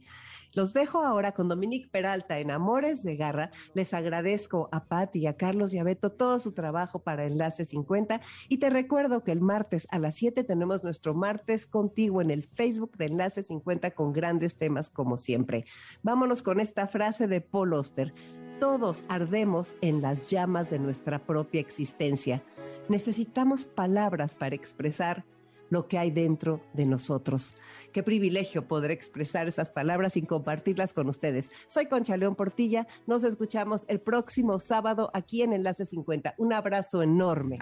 [0.53, 3.51] Los dejo ahora con Dominique Peralta en Amores de Garra.
[3.73, 8.21] Les agradezco a Patti, a Carlos y a Beto todo su trabajo para Enlace 50
[8.49, 12.43] y te recuerdo que el martes a las 7 tenemos nuestro martes contigo en el
[12.43, 15.65] Facebook de Enlace 50 con grandes temas como siempre.
[16.03, 18.13] Vámonos con esta frase de Paul Oster.
[18.59, 22.43] Todos ardemos en las llamas de nuestra propia existencia.
[22.89, 25.25] Necesitamos palabras para expresar
[25.69, 27.53] lo que hay dentro de nosotros.
[27.91, 31.51] Qué privilegio poder expresar esas palabras y compartirlas con ustedes.
[31.67, 32.87] Soy Concha León Portilla.
[33.05, 36.35] Nos escuchamos el próximo sábado aquí en Enlace 50.
[36.37, 37.59] Un abrazo enorme.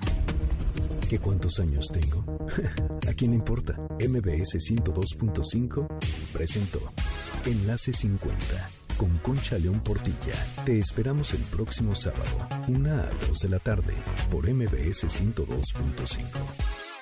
[1.10, 2.26] ¿Qué cuántos años tengo?
[3.08, 3.74] ¿A quién importa?
[4.00, 5.88] MBS 102.5
[6.34, 6.80] presentó
[7.46, 10.34] Enlace 50 con Concha León Portilla.
[10.66, 13.94] Te esperamos el próximo sábado, una a 2 de la tarde,
[14.32, 16.95] por MBS 102.5.